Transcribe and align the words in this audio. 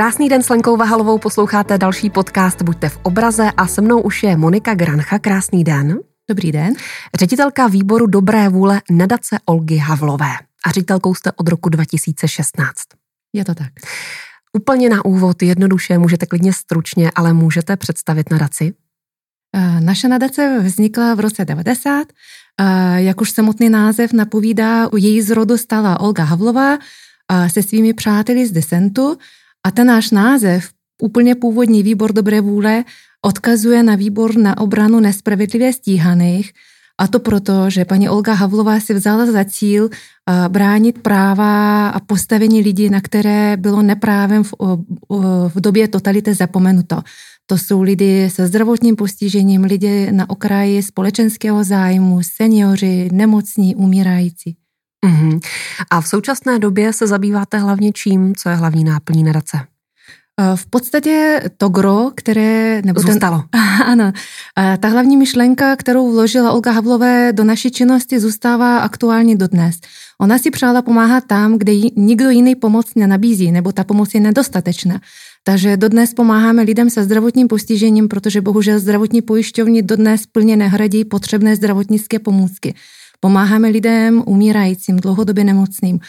Krásný 0.00 0.28
den 0.28 0.42
s 0.42 0.48
Lenkou 0.48 0.76
Vahalovou, 0.76 1.18
posloucháte 1.18 1.78
další 1.78 2.10
podcast 2.10 2.62
Buďte 2.62 2.88
v 2.88 2.98
obraze 3.02 3.50
a 3.56 3.66
se 3.66 3.80
mnou 3.80 4.00
už 4.00 4.22
je 4.22 4.36
Monika 4.36 4.74
Grancha. 4.74 5.18
Krásný 5.18 5.64
den. 5.64 5.98
Dobrý 6.28 6.52
den. 6.52 6.74
Ředitelka 7.14 7.66
výboru 7.66 8.06
Dobré 8.06 8.48
vůle 8.48 8.80
nadace 8.90 9.36
Olgy 9.44 9.76
Havlové. 9.76 10.30
A 10.66 10.70
ředitelkou 10.70 11.14
jste 11.14 11.32
od 11.32 11.48
roku 11.48 11.68
2016. 11.68 12.74
Je 13.32 13.44
to 13.44 13.54
tak. 13.54 13.72
Úplně 14.52 14.88
na 14.88 15.04
úvod, 15.04 15.42
jednoduše, 15.42 15.98
můžete 15.98 16.26
klidně 16.26 16.52
stručně, 16.52 17.10
ale 17.14 17.32
můžete 17.32 17.76
představit 17.76 18.30
nadaci? 18.30 18.74
Eh, 19.56 19.80
naše 19.80 20.08
nadace 20.08 20.58
vznikla 20.62 21.14
v 21.14 21.20
roce 21.20 21.44
90. 21.44 22.08
Eh, 22.60 23.02
jak 23.02 23.20
už 23.20 23.30
samotný 23.30 23.68
název 23.68 24.12
napovídá, 24.12 24.92
u 24.92 24.96
její 24.96 25.22
zrodu 25.22 25.58
stala 25.58 26.00
Olga 26.00 26.24
Havlová 26.24 26.78
eh, 27.32 27.50
se 27.50 27.62
svými 27.62 27.94
přáteli 27.94 28.46
z 28.46 28.52
Desentu 28.52 29.18
a 29.66 29.70
ten 29.70 29.86
náš 29.86 30.10
název, 30.10 30.68
úplně 31.02 31.34
původní 31.34 31.82
výbor 31.82 32.12
dobré 32.12 32.40
vůle, 32.40 32.84
odkazuje 33.26 33.82
na 33.82 33.94
výbor 33.94 34.36
na 34.36 34.58
obranu 34.58 35.00
nespravedlivě 35.00 35.72
stíhaných, 35.72 36.52
a 37.00 37.06
to 37.06 37.20
proto, 37.20 37.70
že 37.70 37.84
paní 37.84 38.08
Olga 38.08 38.34
Havlová 38.34 38.80
si 38.80 38.94
vzala 38.94 39.26
za 39.26 39.44
cíl 39.44 39.90
bránit 40.48 40.98
práva 40.98 41.88
a 41.88 42.00
postavení 42.00 42.60
lidí, 42.60 42.90
na 42.90 43.00
které 43.00 43.56
bylo 43.56 43.82
neprávem 43.82 44.44
v, 44.44 44.54
v 45.48 45.60
době 45.60 45.88
totality 45.88 46.34
zapomenuto. 46.34 47.00
To 47.46 47.58
jsou 47.58 47.82
lidi 47.82 48.30
se 48.30 48.46
zdravotním 48.46 48.96
postižením, 48.96 49.64
lidi 49.64 50.12
na 50.12 50.30
okraji 50.30 50.82
společenského 50.82 51.64
zájmu, 51.64 52.20
seniori, 52.22 53.08
nemocní, 53.12 53.76
umírající. 53.76 54.56
Mm-hmm. 55.06 55.40
A 55.90 56.00
v 56.00 56.08
současné 56.08 56.58
době 56.58 56.92
se 56.92 57.06
zabýváte 57.06 57.58
hlavně 57.58 57.92
čím, 57.92 58.34
co 58.34 58.48
je 58.48 58.54
hlavní 58.54 58.84
náplní 58.84 59.22
nadace? 59.22 59.58
Eh, 60.40 60.56
v 60.56 60.66
podstatě 60.66 61.42
to 61.56 61.68
gro, 61.68 62.10
které... 62.14 62.82
Nebo 62.84 63.00
Zůstalo. 63.00 63.44
Ten, 63.50 63.60
ano. 63.86 64.12
Eh, 64.58 64.78
ta 64.80 64.88
hlavní 64.88 65.16
myšlenka, 65.16 65.76
kterou 65.76 66.12
vložila 66.12 66.52
Olga 66.52 66.70
Havlové 66.70 67.32
do 67.32 67.44
naší 67.44 67.70
činnosti, 67.70 68.20
zůstává 68.20 68.78
aktuální 68.78 69.36
dodnes. 69.36 69.76
Ona 70.20 70.38
si 70.38 70.50
přála 70.50 70.82
pomáhat 70.82 71.24
tam, 71.26 71.58
kde 71.58 71.72
nikdo 71.96 72.30
jiný 72.30 72.54
pomoc 72.54 72.86
nenabízí, 72.94 73.52
nebo 73.52 73.72
ta 73.72 73.84
pomoc 73.84 74.14
je 74.14 74.20
nedostatečná. 74.20 75.00
Takže 75.44 75.76
dodnes 75.76 76.14
pomáháme 76.14 76.62
lidem 76.62 76.90
se 76.90 77.04
zdravotním 77.04 77.48
postižením, 77.48 78.08
protože 78.08 78.40
bohužel 78.40 78.78
zdravotní 78.78 79.22
pojišťovny 79.22 79.82
dodnes 79.82 80.26
plně 80.26 80.56
nehradí 80.56 81.04
potřebné 81.04 81.56
zdravotnické 81.56 82.18
pomůcky. 82.18 82.74
Pomáháme 83.20 83.68
lidem 83.68 84.22
umírajícím, 84.26 84.96
dlouhodobě 84.96 85.44
nemocným. 85.44 86.00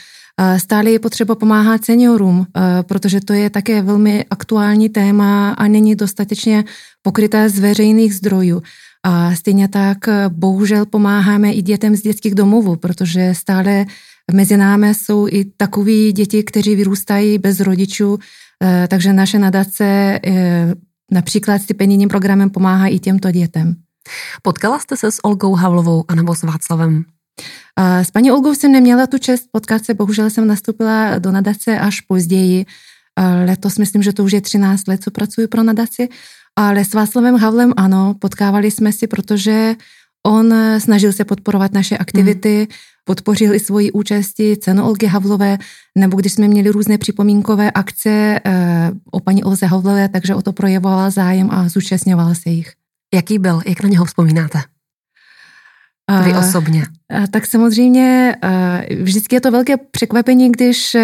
Stále 0.57 0.91
je 0.91 0.99
potřeba 0.99 1.35
pomáhat 1.35 1.85
seniorům, 1.85 2.47
protože 2.81 3.21
to 3.21 3.33
je 3.33 3.49
také 3.49 3.81
velmi 3.81 4.25
aktuální 4.29 4.89
téma 4.89 5.51
a 5.51 5.67
není 5.67 5.95
dostatečně 5.95 6.63
pokryté 7.01 7.49
z 7.49 7.59
veřejných 7.59 8.15
zdrojů. 8.15 8.61
A 9.03 9.35
stejně 9.35 9.67
tak 9.67 9.97
bohužel 10.29 10.85
pomáháme 10.85 11.51
i 11.53 11.61
dětem 11.61 11.95
z 11.95 12.01
dětských 12.01 12.35
domovů, 12.35 12.75
protože 12.75 13.33
stále 13.35 13.85
mezi 14.33 14.57
námi 14.57 14.95
jsou 14.95 15.27
i 15.27 15.45
takoví 15.57 16.11
děti, 16.11 16.43
kteří 16.43 16.75
vyrůstají 16.75 17.37
bez 17.37 17.59
rodičů, 17.59 18.17
takže 18.87 19.13
naše 19.13 19.39
nadace 19.39 20.19
například 21.11 21.61
stipendijním 21.61 22.09
programem 22.09 22.49
pomáhá 22.49 22.87
i 22.87 22.99
těmto 22.99 23.31
dětem. 23.31 23.75
Potkala 24.41 24.79
jste 24.79 24.97
se 24.97 25.11
s 25.11 25.23
Olgou 25.23 25.55
Havlovou 25.55 26.03
anebo 26.07 26.35
s 26.35 26.43
Václavem 26.43 27.05
s 27.79 28.11
paní 28.11 28.31
Olgou 28.31 28.55
jsem 28.55 28.71
neměla 28.71 29.07
tu 29.07 29.17
čest 29.17 29.45
potkat 29.51 29.85
se, 29.85 29.93
bohužel 29.93 30.29
jsem 30.29 30.47
nastoupila 30.47 31.19
do 31.19 31.31
nadace 31.31 31.79
až 31.79 32.01
později. 32.01 32.65
Letos 33.45 33.77
myslím, 33.77 34.03
že 34.03 34.13
to 34.13 34.23
už 34.23 34.31
je 34.31 34.41
13 34.41 34.87
let, 34.87 35.03
co 35.03 35.11
pracuji 35.11 35.47
pro 35.47 35.63
nadaci, 35.63 36.09
ale 36.55 36.85
s 36.85 36.93
Václavem 36.93 37.37
Havlem 37.37 37.73
ano, 37.77 38.15
potkávali 38.19 38.71
jsme 38.71 38.93
si, 38.93 39.07
protože 39.07 39.75
on 40.27 40.53
snažil 40.79 41.13
se 41.13 41.25
podporovat 41.25 41.73
naše 41.73 41.97
aktivity, 41.97 42.59
mm. 42.59 42.75
podpořil 43.03 43.53
i 43.53 43.59
svoji 43.59 43.91
účasti 43.91 44.57
cenu 44.57 44.83
Olgy 44.85 45.05
Havlové, 45.05 45.57
nebo 45.97 46.17
když 46.17 46.33
jsme 46.33 46.47
měli 46.47 46.69
různé 46.69 46.97
připomínkové 46.97 47.71
akce 47.71 48.39
eh, 48.45 48.91
o 49.11 49.19
paní 49.19 49.43
Olze 49.43 49.65
Havlové, 49.65 50.09
takže 50.09 50.35
o 50.35 50.41
to 50.41 50.53
projevovala 50.53 51.09
zájem 51.09 51.49
a 51.51 51.69
zúčastňovala 51.69 52.33
se 52.33 52.49
jich. 52.49 52.80
Jaký 53.13 53.39
byl? 53.39 53.61
Jak 53.67 53.83
na 53.83 53.89
něho 53.89 54.05
vzpomínáte? 54.05 54.59
Vy 56.23 56.33
osobně. 56.33 56.83
Tak 57.31 57.45
samozřejmě 57.45 58.35
vždycky 59.01 59.35
je 59.35 59.41
to 59.41 59.51
velké 59.51 59.77
překvapení, 59.77 60.51
když 60.51 60.97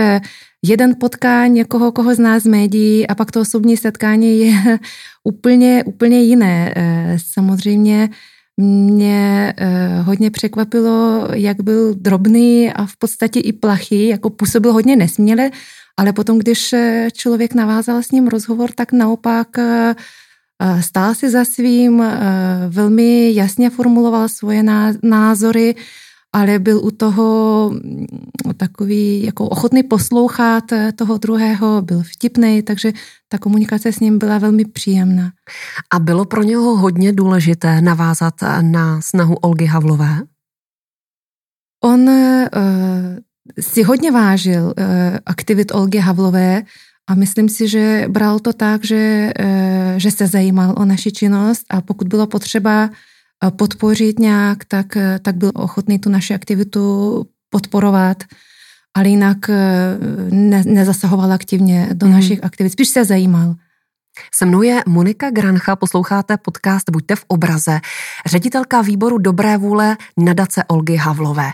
jeden 0.66 0.95
potká 1.00 1.47
někoho, 1.47 1.91
koho 1.91 2.16
zná 2.16 2.40
z 2.40 2.45
médií 2.45 3.07
a 3.07 3.16
pak 3.16 3.31
to 3.31 3.41
osobní 3.41 3.78
setkání 3.78 4.40
je 4.40 4.79
úplně, 5.23 5.84
úplně 5.84 6.23
jiné. 6.23 6.73
Samozřejmě 7.34 8.09
mě 8.57 9.53
hodně 10.01 10.31
překvapilo, 10.31 11.28
jak 11.34 11.62
byl 11.62 11.94
drobný 11.94 12.74
a 12.74 12.85
v 12.85 12.97
podstatě 12.97 13.39
i 13.39 13.53
plachý, 13.53 14.07
jako 14.07 14.29
působil 14.29 14.74
hodně 14.74 14.95
nesměle, 14.95 15.51
ale 15.97 16.13
potom, 16.13 16.39
když 16.39 16.75
člověk 17.13 17.53
navázal 17.53 18.03
s 18.03 18.12
ním 18.12 18.28
rozhovor, 18.28 18.72
tak 18.75 18.91
naopak 18.91 19.47
stál 20.81 21.16
si 21.16 21.29
za 21.29 21.45
svým, 21.45 22.03
velmi 22.69 23.35
jasně 23.35 23.69
formuloval 23.69 24.29
svoje 24.29 24.63
názory, 25.03 25.75
ale 26.34 26.59
byl 26.59 26.85
u 26.85 26.91
toho 26.91 27.69
mm, 27.73 28.06
takový 28.57 29.23
jako 29.23 29.50
ochotný 29.50 29.84
poslouchat 29.84 30.72
eh, 30.72 30.91
toho 30.91 31.18
druhého, 31.18 31.81
byl 31.81 32.03
vtipný, 32.03 32.62
takže 32.62 32.94
ta 33.29 33.38
komunikace 33.38 33.91
s 33.94 34.00
ním 34.00 34.18
byla 34.18 34.38
velmi 34.38 34.66
příjemná. 34.66 35.31
A 35.94 36.00
bylo 36.00 36.25
pro 36.25 36.44
něho 36.44 36.78
hodně 36.78 37.13
důležité 37.13 37.81
navázat 37.81 38.34
na 38.62 39.01
snahu 39.01 39.35
Olgy 39.35 39.66
Havlové? 39.66 40.22
On 41.84 42.09
uh, 42.09 42.45
si 43.59 43.84
hodně 43.84 44.12
vážil 44.12 44.63
uh, 44.63 44.74
aktivit 45.25 45.72
Olgy 45.72 45.97
Havlové 45.97 46.63
a 47.07 47.16
myslím 47.16 47.50
si, 47.50 47.68
že 47.68 48.06
bral 48.07 48.40
to 48.40 48.53
tak, 48.53 48.85
že, 48.85 49.31
eh, 49.40 49.94
že 49.97 50.12
se 50.12 50.28
zajímal 50.28 50.75
o 50.78 50.85
naši 50.85 51.12
činnost 51.12 51.66
a 51.69 51.81
pokud 51.81 52.07
bylo 52.07 52.28
potřeba 52.28 52.90
eh, 52.90 53.51
podpořit 53.51 54.19
nějak, 54.19 54.66
tak, 54.66 54.97
eh, 54.97 55.19
tak 55.22 55.35
byl 55.35 55.51
ochotný 55.56 56.00
tu 56.00 56.09
naši 56.09 56.34
aktivitu 56.34 57.25
podporovat, 57.50 58.23
ale 58.94 59.09
jinak 59.09 59.38
ne, 60.29 60.63
nezasahoval 60.66 61.31
aktivně 61.31 61.90
do 61.94 62.07
mm. 62.07 62.13
našich 62.13 62.44
aktivit, 62.44 62.69
spíš 62.69 62.90
se 62.90 63.06
zajímal. 63.06 63.56
Se 64.35 64.45
mnou 64.45 64.62
je 64.62 64.81
Monika 64.88 65.29
Grancha, 65.29 65.75
posloucháte 65.75 66.38
podcast 66.38 66.89
Buďte 66.89 67.16
v 67.16 67.24
obraze, 67.28 67.79
ředitelka 68.25 68.81
výboru 68.81 69.18
Dobré 69.18 69.57
vůle 69.57 69.97
nadace 70.18 70.63
Olgy 70.63 70.95
Havlové. 70.95 71.51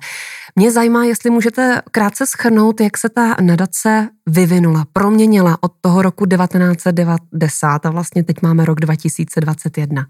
Mě 0.56 0.72
zajímá, 0.72 1.06
jestli 1.06 1.30
můžete 1.30 1.81
krátce 1.91 2.25
schrnout, 2.28 2.81
jak 2.81 2.97
se 2.97 3.09
ta 3.09 3.36
nadace 3.41 4.09
vyvinula, 4.30 4.86
proměnila 4.94 5.58
od 5.62 5.72
toho 5.81 6.02
roku 6.02 6.25
1990 6.25 7.86
a 7.86 7.90
vlastně 7.90 8.24
teď 8.24 8.36
máme 8.41 8.66
rok 8.66 8.80
2021. 8.80 10.06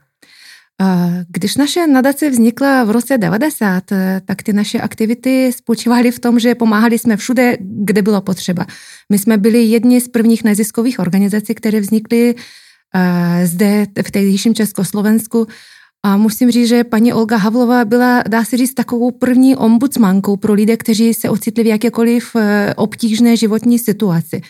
Když 1.27 1.55
naše 1.55 1.87
nadace 1.87 2.29
vznikla 2.29 2.83
v 2.83 2.91
roce 2.91 3.17
90, 3.17 3.83
tak 4.25 4.43
ty 4.43 4.53
naše 4.53 4.79
aktivity 4.79 5.51
spočívaly 5.53 6.11
v 6.11 6.19
tom, 6.19 6.39
že 6.39 6.55
pomáhali 6.55 6.99
jsme 6.99 7.17
všude, 7.17 7.57
kde 7.59 8.01
bylo 8.01 8.21
potřeba. 8.21 8.65
My 9.11 9.19
jsme 9.19 9.37
byli 9.37 9.63
jedni 9.63 10.01
z 10.01 10.07
prvních 10.07 10.43
neziskových 10.43 10.99
organizací, 10.99 11.55
které 11.55 11.79
vznikly 11.79 12.35
zde 13.43 13.85
v 14.05 14.11
tehdejším 14.11 14.55
Československu 14.55 15.47
a 16.05 16.17
musím 16.17 16.51
říct, 16.51 16.67
že 16.67 16.83
paní 16.83 17.13
Olga 17.13 17.37
Havlová 17.37 17.85
byla, 17.85 18.23
dá 18.27 18.43
se 18.43 18.57
říct, 18.57 18.73
takovou 18.73 19.11
první 19.11 19.55
ombudsmankou 19.55 20.37
pro 20.37 20.53
lidé, 20.53 20.77
kteří 20.77 21.13
se 21.13 21.29
ocitli 21.29 21.63
v 21.63 21.67
jakékoliv 21.67 22.35
eh, 22.35 22.73
obtížné 22.75 23.37
životní 23.37 23.79
situaci. 23.79 24.41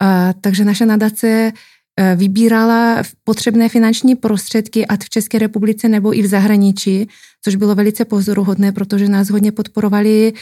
A, 0.00 0.32
takže 0.40 0.64
naše 0.64 0.86
nadace 0.86 1.52
eh, 1.96 2.16
vybírala 2.16 3.02
potřebné 3.24 3.68
finanční 3.68 4.14
prostředky, 4.14 4.86
ať 4.86 5.04
v 5.04 5.10
České 5.10 5.38
republice 5.38 5.88
nebo 5.88 6.18
i 6.18 6.22
v 6.22 6.26
zahraničí, 6.26 7.08
což 7.44 7.56
bylo 7.56 7.74
velice 7.74 8.04
pozoruhodné, 8.04 8.72
protože 8.72 9.08
nás 9.08 9.30
hodně 9.30 9.52
podporovali 9.52 10.32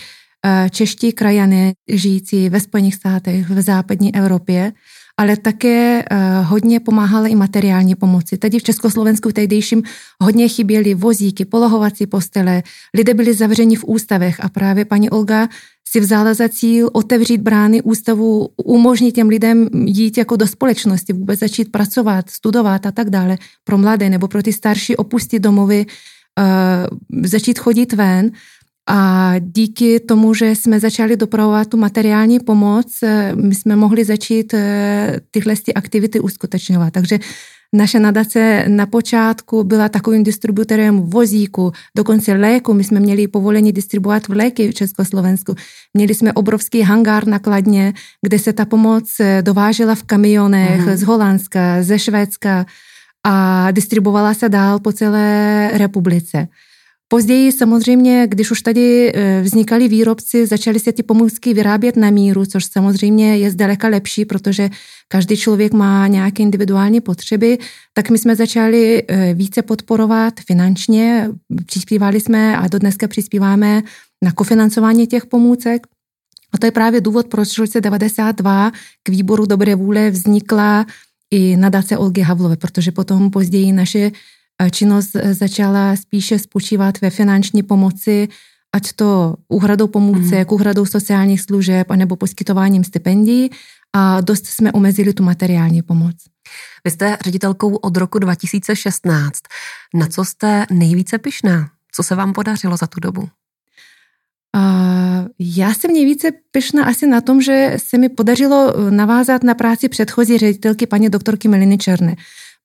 eh, 0.46 0.70
čeští 0.70 1.12
krajany 1.12 1.72
žijící 1.88 2.48
ve 2.48 2.60
Spojených 2.60 2.94
státech, 2.94 3.50
v 3.50 3.60
západní 3.60 4.14
Evropě 4.14 4.72
ale 5.18 5.36
také 5.36 6.02
eh, 6.02 6.16
hodně 6.42 6.80
pomáhala 6.80 7.26
i 7.26 7.34
materiální 7.34 7.94
pomoci. 7.94 8.38
Tady 8.38 8.58
v 8.58 8.62
Československu 8.62 9.32
tehdejším 9.32 9.82
hodně 10.22 10.48
chyběly 10.48 10.94
vozíky, 10.94 11.44
polohovací 11.44 12.06
postele, 12.06 12.62
lidé 12.94 13.14
byli 13.14 13.34
zavřeni 13.34 13.76
v 13.76 13.84
ústavech 13.84 14.44
a 14.44 14.48
právě 14.48 14.84
paní 14.84 15.10
Olga 15.10 15.48
si 15.88 16.00
vzala 16.00 16.34
za 16.34 16.48
cíl 16.48 16.90
otevřít 16.92 17.40
brány 17.40 17.82
ústavu, 17.82 18.48
umožnit 18.56 19.14
těm 19.14 19.28
lidem 19.28 19.68
jít 19.84 20.18
jako 20.18 20.36
do 20.36 20.46
společnosti, 20.46 21.12
vůbec 21.12 21.40
začít 21.40 21.72
pracovat, 21.72 22.30
studovat 22.30 22.86
a 22.86 22.92
tak 22.92 23.10
dále. 23.10 23.38
Pro 23.64 23.78
mladé 23.78 24.10
nebo 24.10 24.28
pro 24.28 24.42
ty 24.42 24.52
starší 24.52 24.96
opustit 24.96 25.42
domovy, 25.42 25.86
uh, 25.86 27.24
začít 27.24 27.58
chodit 27.58 27.92
ven. 27.92 28.30
A 28.88 29.34
díky 29.38 30.00
tomu, 30.00 30.34
že 30.34 30.50
jsme 30.50 30.80
začali 30.80 31.16
dopravovat 31.16 31.68
tu 31.68 31.76
materiální 31.76 32.40
pomoc, 32.40 32.86
my 33.34 33.54
jsme 33.54 33.76
mohli 33.76 34.04
začít 34.04 34.54
tyhle 35.30 35.54
aktivity 35.74 36.20
uskutečňovat. 36.20 36.92
Takže 36.92 37.18
naše 37.72 38.00
nadace 38.00 38.64
na 38.68 38.86
počátku 38.86 39.64
byla 39.64 39.88
takovým 39.88 40.24
distributorem 40.24 41.00
vozíku, 41.00 41.72
dokonce 41.96 42.32
léku. 42.32 42.74
My 42.74 42.84
jsme 42.84 43.00
měli 43.00 43.28
povolení 43.28 43.72
distribuovat 43.72 44.28
v 44.28 44.32
léky 44.32 44.70
v 44.70 44.74
Československu. 44.74 45.54
Měli 45.94 46.14
jsme 46.14 46.32
obrovský 46.32 46.80
hangár 46.80 47.26
na 47.26 47.38
Kladně, 47.38 47.92
kde 48.22 48.38
se 48.38 48.52
ta 48.52 48.64
pomoc 48.64 49.04
dovážela 49.40 49.94
v 49.94 50.02
kamionech 50.02 50.86
mm. 50.86 50.96
z 50.96 51.02
Holandska, 51.02 51.82
ze 51.82 51.98
Švédska 51.98 52.66
a 53.26 53.70
distribuovala 53.70 54.34
se 54.34 54.48
dál 54.48 54.78
po 54.78 54.92
celé 54.92 55.70
republice. 55.74 56.48
Později 57.10 57.52
samozřejmě, 57.52 58.26
když 58.28 58.50
už 58.50 58.62
tady 58.62 59.12
e, 59.12 59.42
vznikali 59.42 59.88
výrobci, 59.88 60.46
začaly 60.46 60.80
se 60.80 60.92
ty 60.92 61.02
pomůcky 61.02 61.54
vyrábět 61.54 61.96
na 61.96 62.10
míru, 62.10 62.46
což 62.46 62.64
samozřejmě 62.64 63.36
je 63.36 63.50
zdaleka 63.50 63.88
lepší, 63.88 64.24
protože 64.24 64.70
každý 65.08 65.36
člověk 65.36 65.72
má 65.72 66.06
nějaké 66.06 66.42
individuální 66.42 67.00
potřeby, 67.00 67.58
tak 67.94 68.10
my 68.10 68.18
jsme 68.18 68.36
začali 68.36 69.02
e, 69.08 69.34
více 69.34 69.62
podporovat 69.62 70.34
finančně, 70.46 71.28
přispívali 71.66 72.20
jsme 72.20 72.56
a 72.56 72.68
do 72.68 72.78
dneska 72.78 73.08
přispíváme 73.08 73.82
na 74.24 74.32
kofinancování 74.32 75.06
těch 75.06 75.26
pomůcek. 75.26 75.86
A 76.52 76.58
to 76.58 76.66
je 76.66 76.72
právě 76.72 77.00
důvod, 77.00 77.26
proč 77.26 77.54
v 77.54 77.58
roce 77.58 77.80
92 77.80 78.72
k 79.02 79.08
výboru 79.08 79.46
dobré 79.46 79.74
vůle 79.74 80.10
vznikla 80.10 80.86
i 81.30 81.56
nadace 81.56 81.98
Olgy 81.98 82.20
Havlové, 82.20 82.56
protože 82.56 82.92
potom 82.92 83.30
později 83.30 83.72
naše 83.72 84.10
činnost 84.70 85.10
začala 85.30 85.96
spíše 85.96 86.38
spočívat 86.38 87.00
ve 87.00 87.10
finanční 87.10 87.62
pomoci, 87.62 88.28
ať 88.72 88.92
to 88.92 89.34
úhradou 89.48 89.86
pomůcek, 89.86 90.50
mm. 90.50 90.54
úhradou 90.54 90.86
sociálních 90.86 91.40
služeb, 91.40 91.90
anebo 91.90 92.16
poskytováním 92.16 92.84
stipendií 92.84 93.50
a 93.92 94.20
dost 94.20 94.46
jsme 94.46 94.72
omezili 94.72 95.12
tu 95.12 95.22
materiální 95.22 95.82
pomoc. 95.82 96.16
Vy 96.84 96.90
jste 96.90 97.18
ředitelkou 97.24 97.76
od 97.76 97.96
roku 97.96 98.18
2016. 98.18 99.40
Na 99.94 100.06
co 100.06 100.24
jste 100.24 100.66
nejvíce 100.70 101.18
pyšná? 101.18 101.70
Co 101.92 102.02
se 102.02 102.14
vám 102.14 102.32
podařilo 102.32 102.76
za 102.76 102.86
tu 102.86 103.00
dobu? 103.00 103.28
Já 105.38 105.74
jsem 105.74 105.92
nejvíce 105.92 106.30
pyšná 106.50 106.84
asi 106.84 107.06
na 107.06 107.20
tom, 107.20 107.42
že 107.42 107.76
se 107.76 107.98
mi 107.98 108.08
podařilo 108.08 108.74
navázat 108.90 109.42
na 109.42 109.54
práci 109.54 109.88
předchozí 109.88 110.38
ředitelky 110.38 110.86
paní 110.86 111.08
doktorky 111.08 111.48
Meliny 111.48 111.78
Černé 111.78 112.16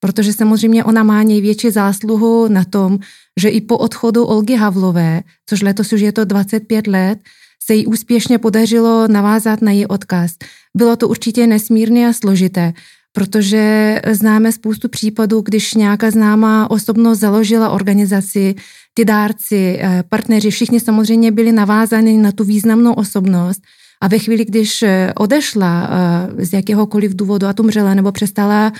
protože 0.04 0.32
samozřejmě 0.32 0.84
ona 0.84 1.02
má 1.02 1.22
největší 1.22 1.70
zásluhu 1.70 2.48
na 2.48 2.64
tom, 2.64 2.98
že 3.40 3.48
i 3.48 3.60
po 3.60 3.78
odchodu 3.78 4.24
Olgy 4.24 4.56
Havlové, 4.56 5.22
což 5.46 5.62
letos 5.62 5.92
už 5.92 6.00
je 6.00 6.12
to 6.12 6.24
25 6.24 6.86
let, 6.86 7.18
se 7.66 7.74
jí 7.74 7.86
úspěšně 7.86 8.38
podařilo 8.38 9.08
navázat 9.08 9.62
na 9.62 9.72
její 9.72 9.86
odkaz. 9.86 10.36
Bylo 10.76 10.96
to 10.96 11.08
určitě 11.08 11.46
nesmírně 11.46 12.08
a 12.08 12.12
složité, 12.12 12.72
protože 13.12 14.00
známe 14.12 14.52
spoustu 14.52 14.88
případů, 14.88 15.40
když 15.40 15.74
nějaká 15.74 16.10
známá 16.10 16.70
osobnost 16.70 17.18
založila 17.18 17.70
organizaci, 17.70 18.54
ty 18.94 19.04
dárci, 19.04 19.78
eh, 19.80 20.04
partneři, 20.08 20.50
všichni 20.50 20.80
samozřejmě 20.80 21.32
byli 21.32 21.52
navázáni 21.52 22.18
na 22.18 22.32
tu 22.32 22.44
významnou 22.44 22.92
osobnost 22.92 23.62
a 24.02 24.08
ve 24.08 24.18
chvíli, 24.18 24.44
když 24.44 24.82
eh, 24.82 25.12
odešla 25.16 25.88
eh, 25.88 26.44
z 26.44 26.52
jakéhokoliv 26.52 27.16
důvodu 27.16 27.46
a 27.46 27.54
umřela 27.60 27.94
nebo 27.94 28.12
přestala 28.12 28.72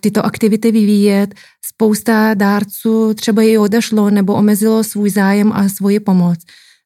tyto 0.00 0.26
aktivity 0.26 0.72
vyvíjet. 0.72 1.34
Spousta 1.64 2.34
dárců 2.34 3.14
třeba 3.14 3.42
ji 3.42 3.58
odešlo 3.58 4.10
nebo 4.10 4.34
omezilo 4.34 4.84
svůj 4.84 5.10
zájem 5.10 5.52
a 5.52 5.68
svoji 5.68 6.00
pomoc. 6.00 6.38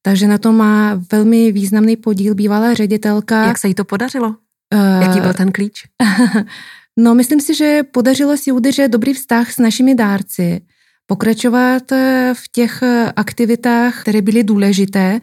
Takže 0.03 0.27
na 0.27 0.39
to 0.39 0.53
má 0.53 1.03
velmi 1.13 1.53
významný 1.53 1.97
podíl 1.97 2.35
bývalá 2.35 2.75
ředitelka. 2.75 3.47
Jak 3.47 3.59
se 3.59 3.69
jí 3.69 3.75
to 3.75 3.85
podařilo? 3.85 4.29
Uh, 4.75 5.03
Jaký 5.03 5.21
byl 5.21 5.35
ten 5.35 5.53
klíč? 5.53 5.85
no, 6.97 7.15
myslím 7.15 7.41
si, 7.41 7.55
že 7.55 7.83
podařilo 7.93 8.37
si 8.37 8.53
udržet 8.53 8.89
dobrý 8.89 9.15
vztah 9.15 9.53
s 9.53 9.59
našimi 9.59 9.95
dárci, 9.95 10.61
pokračovat 11.07 11.93
eh, 11.93 12.33
v 12.37 12.53
těch 12.53 12.83
aktivitách, 13.17 14.01
které 14.01 14.23
byly 14.23 14.45
důležité. 14.45 15.21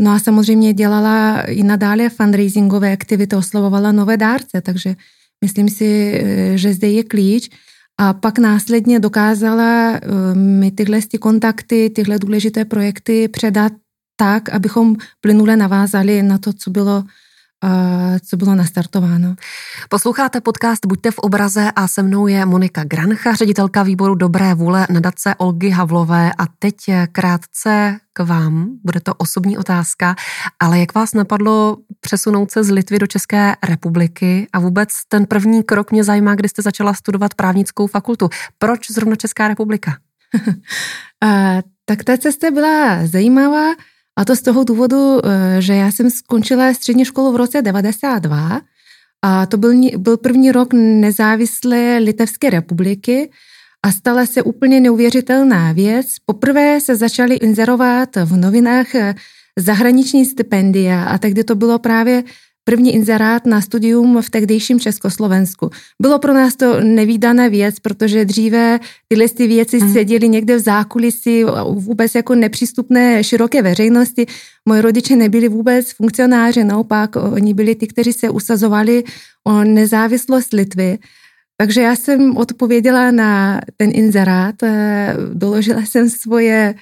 No 0.00 0.10
a 0.10 0.18
samozřejmě 0.18 0.72
dělala 0.72 1.40
i 1.40 1.62
nadále 1.62 2.08
fundraisingové 2.08 2.92
aktivity, 2.92 3.36
oslovovala 3.36 3.92
nové 3.92 4.16
dárce, 4.16 4.60
takže 4.60 4.94
Myslím 5.44 5.68
si, 5.68 6.12
eh, 6.14 6.58
že 6.58 6.74
zde 6.74 6.88
je 6.88 7.04
klíč. 7.04 7.50
A 8.00 8.12
pak 8.12 8.38
následně 8.38 9.00
dokázala 9.00 9.92
eh, 9.92 10.00
mi 10.34 10.70
tyhle 10.70 11.00
kontakty, 11.20 11.90
tyhle 11.90 12.18
důležité 12.18 12.64
projekty 12.64 13.28
předat 13.28 13.72
tak, 14.16 14.48
abychom 14.48 14.96
plynule 15.20 15.56
navázali 15.56 16.22
na 16.22 16.38
to, 16.38 16.52
co 16.52 16.70
bylo 16.70 17.04
co 18.26 18.36
bylo 18.36 18.54
nastartováno. 18.54 19.34
Posloucháte 19.88 20.40
podcast 20.40 20.86
Buďte 20.86 21.10
v 21.10 21.18
obraze 21.18 21.70
a 21.76 21.88
se 21.88 22.02
mnou 22.02 22.26
je 22.26 22.46
Monika 22.46 22.84
Grancha, 22.84 23.34
ředitelka 23.34 23.82
výboru 23.82 24.14
Dobré 24.14 24.54
vůle 24.54 24.86
nadace 24.90 25.34
Olgy 25.34 25.70
Havlové 25.70 26.32
a 26.38 26.46
teď 26.58 26.74
krátce 27.12 27.98
k 28.12 28.24
vám, 28.24 28.68
bude 28.84 29.00
to 29.00 29.14
osobní 29.14 29.58
otázka, 29.58 30.14
ale 30.60 30.78
jak 30.78 30.94
vás 30.94 31.14
napadlo 31.14 31.76
přesunout 32.08 32.50
se 32.50 32.64
z 32.64 32.70
Litvy 32.70 32.98
do 32.98 33.06
České 33.06 33.56
republiky 33.64 34.46
a 34.52 34.58
vůbec 34.58 34.88
ten 35.08 35.26
první 35.26 35.62
krok 35.62 35.92
mě 35.92 36.04
zajímá, 36.04 36.34
kdy 36.34 36.48
jste 36.48 36.62
začala 36.62 36.94
studovat 36.94 37.34
právnickou 37.34 37.86
fakultu. 37.86 38.28
Proč 38.58 38.90
zrovna 38.90 39.16
Česká 39.16 39.48
republika? 39.48 39.96
tak 41.84 42.04
ta 42.04 42.16
cesta 42.16 42.50
byla 42.50 43.06
zajímavá. 43.06 43.74
A 44.18 44.24
to 44.24 44.36
z 44.36 44.42
toho 44.42 44.64
důvodu, 44.64 45.20
eh, 45.20 45.62
že 45.62 45.74
já 45.74 45.92
jsem 45.92 46.10
skončila 46.10 46.74
střední 46.74 47.04
školu 47.04 47.32
v 47.32 47.36
roce 47.36 47.62
92 47.62 48.60
a 49.22 49.46
to 49.46 49.56
byl, 49.56 49.72
byl 49.98 50.16
první 50.16 50.52
rok 50.52 50.72
nezávislé 50.72 51.98
Litevské 51.98 52.50
republiky 52.50 53.30
a 53.82 53.92
stala 53.92 54.26
se 54.26 54.42
úplně 54.42 54.80
neuvěřitelná 54.80 55.72
věc. 55.72 56.06
Poprvé 56.24 56.80
se 56.80 56.96
začaly 56.96 57.34
inzerovat 57.34 58.16
v 58.16 58.36
novinách 58.36 58.94
eh, 58.94 59.14
zahraniční 59.58 60.24
stipendia 60.24 61.04
a 61.04 61.18
tehdy 61.18 61.44
to 61.44 61.54
bylo 61.54 61.78
právě 61.78 62.24
první 62.64 62.94
inzerát 62.94 63.46
na 63.46 63.60
studium 63.60 64.22
v 64.22 64.30
tehdejším 64.30 64.80
Československu. 64.80 65.70
Bylo 66.02 66.18
pro 66.18 66.34
nás 66.34 66.56
to 66.56 66.80
nevýdaná 66.80 67.48
věc, 67.48 67.80
protože 67.80 68.24
dříve 68.24 68.80
tyhle 69.08 69.28
ty 69.28 69.46
věci 69.46 69.78
mm. 69.78 69.92
seděly 69.92 70.28
někde 70.28 70.56
v 70.56 70.60
zákulisí, 70.60 71.44
vůbec 71.72 72.14
jako 72.14 72.34
nepřístupné 72.34 73.24
široké 73.24 73.62
veřejnosti. 73.62 74.26
Moji 74.68 74.80
rodiče 74.80 75.16
nebyli 75.16 75.48
vůbec 75.48 75.92
funkcionáři, 75.92 76.64
naopak 76.64 77.16
oni 77.16 77.54
byli 77.54 77.74
ty, 77.74 77.86
kteří 77.86 78.12
se 78.12 78.30
usazovali 78.30 79.04
o 79.46 79.64
nezávislost 79.64 80.52
Litvy. 80.52 80.98
Takže 81.56 81.82
já 81.82 81.96
jsem 81.96 82.36
odpověděla 82.36 83.10
na 83.10 83.60
ten 83.76 83.90
inzerát, 83.94 84.54
doložila 85.32 85.82
jsem 85.82 86.10
svoje 86.10 86.74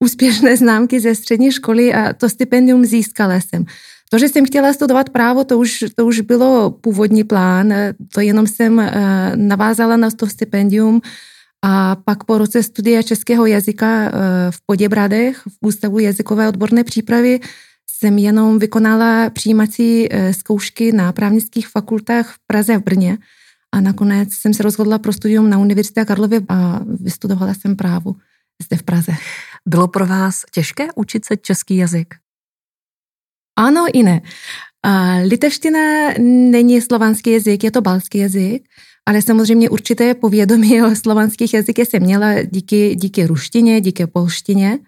úspěšné 0.00 0.56
známky 0.56 1.00
ze 1.00 1.14
střední 1.14 1.52
školy 1.52 1.94
a 1.94 2.12
to 2.12 2.28
stipendium 2.28 2.84
získala 2.84 3.34
jsem. 3.34 3.64
To, 4.10 4.18
že 4.18 4.28
jsem 4.28 4.46
chtěla 4.46 4.72
studovat 4.72 5.10
právo, 5.10 5.44
to 5.44 5.58
už, 5.58 5.84
to 5.96 6.06
už 6.06 6.20
bylo 6.20 6.70
původní 6.70 7.24
plán, 7.24 7.74
to 8.14 8.20
jenom 8.20 8.46
jsem 8.46 8.80
eh, 8.80 8.92
navázala 9.36 9.96
na 9.96 10.10
to 10.10 10.26
stipendium 10.26 11.00
a 11.62 11.96
pak 11.96 12.24
po 12.24 12.38
roce 12.38 12.62
studia 12.62 13.02
českého 13.02 13.46
jazyka 13.46 14.06
eh, 14.06 14.10
v 14.50 14.58
Poděbradech 14.66 15.36
v 15.36 15.66
Ústavu 15.66 15.98
jazykové 15.98 16.48
odborné 16.48 16.84
přípravy 16.84 17.40
jsem 17.90 18.18
jenom 18.18 18.58
vykonala 18.58 19.30
přijímací 19.30 20.08
eh, 20.10 20.34
zkoušky 20.34 20.92
na 20.92 21.12
právnických 21.12 21.68
fakultách 21.68 22.34
v 22.34 22.38
Praze 22.46 22.74
a 22.74 22.78
v 22.78 22.82
Brně 22.82 23.18
a 23.72 23.80
nakonec 23.80 24.32
jsem 24.32 24.54
se 24.54 24.62
rozhodla 24.62 24.98
pro 24.98 25.12
studium 25.12 25.50
na 25.50 25.58
Univerzitě 25.58 26.04
Karlově 26.04 26.40
a 26.48 26.80
vystudovala 27.00 27.54
jsem 27.54 27.76
právo 27.76 28.14
zde 28.62 28.76
v 28.76 28.82
Praze. 28.82 29.12
Bylo 29.68 29.88
pro 29.88 30.06
vás 30.06 30.42
těžké 30.54 30.88
učit 30.94 31.24
se 31.24 31.36
český 31.36 31.76
jazyk? 31.76 32.14
Ano 33.58 33.86
i 33.92 34.02
ne. 34.02 34.20
Litevština 35.24 36.10
není 36.18 36.80
slovanský 36.80 37.30
jazyk, 37.30 37.64
je 37.64 37.70
to 37.70 37.80
balský 37.80 38.18
jazyk, 38.18 38.64
ale 39.06 39.22
samozřejmě 39.22 39.70
určité 39.70 40.14
povědomí 40.14 40.82
o 40.82 40.96
slovanských 40.96 41.54
jazykech 41.54 41.88
jsem 41.88 42.02
měla 42.02 42.42
díky, 42.42 42.94
díky 42.94 43.26
ruštině, 43.26 43.80
díky 43.80 44.06
polštině, 44.06 44.78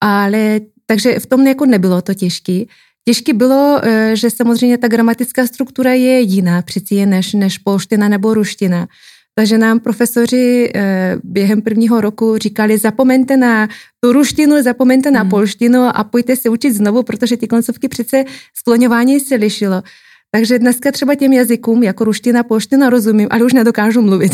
ale 0.00 0.60
takže 0.86 1.18
v 1.18 1.26
tom 1.26 1.46
jako 1.46 1.66
nebylo 1.66 2.02
to 2.02 2.14
těžké. 2.14 2.64
Těžké 3.04 3.32
bylo, 3.32 3.80
e, 3.82 4.16
že 4.16 4.30
samozřejmě 4.30 4.78
ta 4.78 4.88
gramatická 4.88 5.46
struktura 5.46 5.92
je 5.92 6.20
jiná 6.20 6.62
přeci 6.62 7.06
než, 7.06 7.32
než 7.32 7.58
polština 7.58 8.08
nebo 8.08 8.34
ruština. 8.34 8.88
Takže 9.34 9.58
nám 9.58 9.80
profesoři 9.80 10.72
eh, 10.74 11.16
během 11.24 11.62
prvního 11.62 12.00
roku 12.00 12.38
říkali, 12.38 12.78
zapomeňte 12.78 13.36
na 13.36 13.68
tu 14.00 14.12
ruštinu, 14.12 14.62
zapomeňte 14.62 15.10
na 15.10 15.20
hmm. 15.20 15.30
polštinu 15.30 15.82
a 15.94 16.04
pojďte 16.04 16.36
se 16.36 16.48
učit 16.48 16.72
znovu, 16.72 17.02
protože 17.02 17.36
ty 17.36 17.48
koncovky 17.48 17.88
přece 17.88 18.24
skloňování 18.54 19.20
se 19.20 19.34
lišilo. 19.34 19.82
Takže 20.30 20.58
dneska 20.58 20.92
třeba 20.92 21.14
těm 21.14 21.32
jazykům 21.32 21.82
jako 21.82 22.04
ruština, 22.04 22.42
polština 22.42 22.90
rozumím, 22.90 23.28
ale 23.30 23.44
už 23.44 23.52
nedokážu 23.52 24.02
mluvit. 24.02 24.32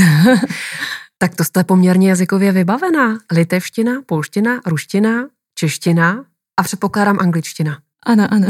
tak 1.18 1.34
to 1.34 1.44
jste 1.44 1.64
poměrně 1.64 2.08
jazykově 2.08 2.52
vybavená. 2.52 3.18
Litevština, 3.32 4.02
polština, 4.06 4.60
ruština, 4.66 5.28
čeština 5.54 6.24
A 6.56 6.62
předpokládám 6.62 7.18
angličtina. 7.20 7.78
Ano, 8.06 8.26
ano. 8.30 8.46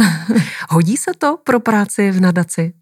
Hodí 0.70 0.96
se 0.96 1.10
to 1.18 1.38
pro 1.44 1.60
práci 1.60 2.10
v 2.10 2.20
nadaci? 2.20 2.72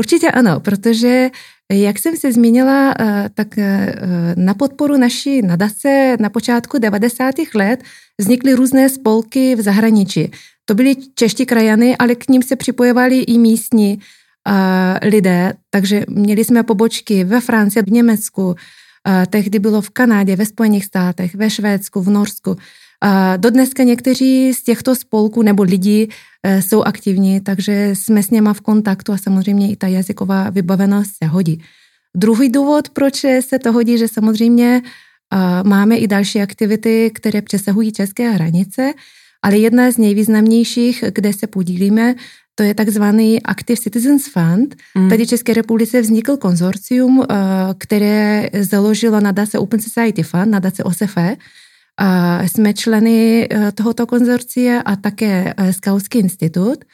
Určitě 0.00 0.30
ano, 0.30 0.60
protože 0.60 1.30
jak 1.72 1.98
jsem 1.98 2.16
se 2.16 2.32
zmínila, 2.32 2.94
eh, 3.00 3.30
tak 3.34 3.58
eh, 3.58 3.94
na 4.36 4.54
podporu 4.54 4.96
naší 4.96 5.42
nadace 5.42 6.16
na 6.20 6.30
počátku 6.30 6.78
90. 6.78 7.34
let 7.54 7.82
vznikly 8.18 8.54
různé 8.54 8.88
spolky 8.88 9.54
v 9.54 9.60
zahraničí. 9.60 10.30
To 10.64 10.74
byly 10.74 10.96
čeští 11.14 11.46
krajany, 11.46 11.96
ale 11.96 12.14
k 12.14 12.28
ním 12.28 12.42
se 12.42 12.56
připojovali 12.56 13.18
i 13.18 13.38
místní 13.38 13.98
eh, 14.48 15.08
lidé, 15.08 15.52
takže 15.70 16.04
měli 16.08 16.44
jsme 16.44 16.62
pobočky 16.62 17.24
ve 17.24 17.40
Francii, 17.40 17.82
v 17.82 17.92
Německu, 17.92 18.54
tehdy 19.30 19.58
bylo 19.58 19.82
v 19.82 19.90
Kanadě, 19.90 20.36
ve 20.36 20.46
Spojených 20.46 20.84
státech, 20.84 21.34
ve 21.34 21.50
Švédsku, 21.50 22.02
v 22.02 22.10
Norsku. 22.10 22.56
Dodneska 23.36 23.82
někteří 23.82 24.54
z 24.54 24.62
těchto 24.62 24.94
spolků 24.94 25.42
nebo 25.42 25.62
lidí 25.62 26.08
e, 26.42 26.62
jsou 26.62 26.82
aktivní, 26.82 27.40
takže 27.40 27.90
jsme 27.94 28.22
s 28.22 28.30
něma 28.30 28.52
v 28.52 28.60
kontaktu 28.60 29.12
a 29.12 29.16
samozřejmě 29.16 29.72
i 29.72 29.76
ta 29.76 29.86
jazyková 29.86 30.50
vybavenost 30.50 31.10
se 31.22 31.26
hodí. 31.26 31.62
Druhý 32.16 32.48
důvod, 32.48 32.88
proč 32.88 33.24
se 33.40 33.58
to 33.58 33.72
hodí, 33.72 33.98
že 33.98 34.08
samozřejmě 34.08 34.82
máme 35.62 35.96
i 35.96 36.06
další 36.06 36.40
aktivity, 36.40 37.10
které 37.14 37.42
přesahují 37.42 37.92
české 37.92 38.30
hranice, 38.30 38.92
ale 39.42 39.58
jedna 39.58 39.90
z 39.90 39.98
nejvýznamnějších, 39.98 41.04
kde 41.14 41.32
se 41.32 41.46
podílíme, 41.46 42.14
to 42.54 42.62
je 42.62 42.74
takzvaný 42.74 43.42
Active 43.42 43.76
Citizens 43.76 44.28
Fund. 44.28 44.74
Mm. 44.94 45.10
Tady 45.10 45.24
v 45.24 45.28
České 45.28 45.54
republice 45.54 46.00
vznikl 46.00 46.36
konzorcium, 46.36 47.22
e, 47.22 47.24
které 47.78 48.48
založilo 48.60 49.20
nadace 49.20 49.58
Open 49.58 49.80
Society 49.80 50.22
Fund, 50.22 50.46
nadace 50.46 50.84
OSFE, 50.84 51.36
jsme 52.46 52.74
členy 52.74 53.48
eh, 53.50 53.72
tohoto 53.72 54.06
konzorcia 54.06 54.80
a 54.80 54.96
také 54.96 55.54
eh, 55.56 55.72
Skautský 55.72 56.18
institut 56.18 56.84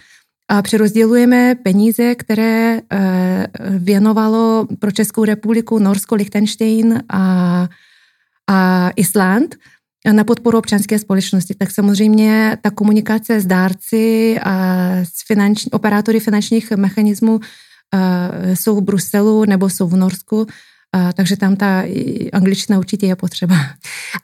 a 0.48 0.62
přerozdělujeme 0.62 1.54
peníze, 1.54 2.14
které 2.14 2.80
eh, 2.80 3.46
věnovalo 3.70 4.66
pro 4.78 4.90
Českou 4.90 5.24
republiku 5.24 5.78
Norsko, 5.78 6.14
Liechtenstein 6.14 7.02
a, 7.08 7.68
a 8.50 8.90
Island 8.96 9.56
na 10.12 10.24
podporu 10.24 10.58
občanské 10.58 10.98
společnosti. 10.98 11.54
Tak 11.54 11.70
samozřejmě 11.70 12.58
ta 12.60 12.70
komunikace 12.70 13.40
s 13.40 13.46
dárci 13.46 14.38
a 14.42 14.76
s 15.02 15.26
finanční, 15.26 15.70
operátory 15.70 16.20
finančních 16.20 16.70
mechanismů 16.70 17.40
jsou 18.54 18.76
v 18.76 18.82
Bruselu 18.82 19.44
nebo 19.44 19.70
jsou 19.70 19.88
v 19.88 19.96
Norsku 19.96 20.46
takže 21.14 21.36
tam 21.36 21.56
ta 21.56 21.82
angličtina 22.32 22.78
určitě 22.78 23.06
je 23.06 23.16
potřeba. 23.16 23.56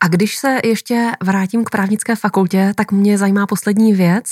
A 0.00 0.08
když 0.08 0.37
se 0.37 0.58
ještě 0.64 1.10
vrátím 1.22 1.64
k 1.64 1.70
právnické 1.70 2.16
fakultě, 2.16 2.72
tak 2.76 2.92
mě 2.92 3.18
zajímá 3.18 3.46
poslední 3.46 3.92
věc. 3.92 4.25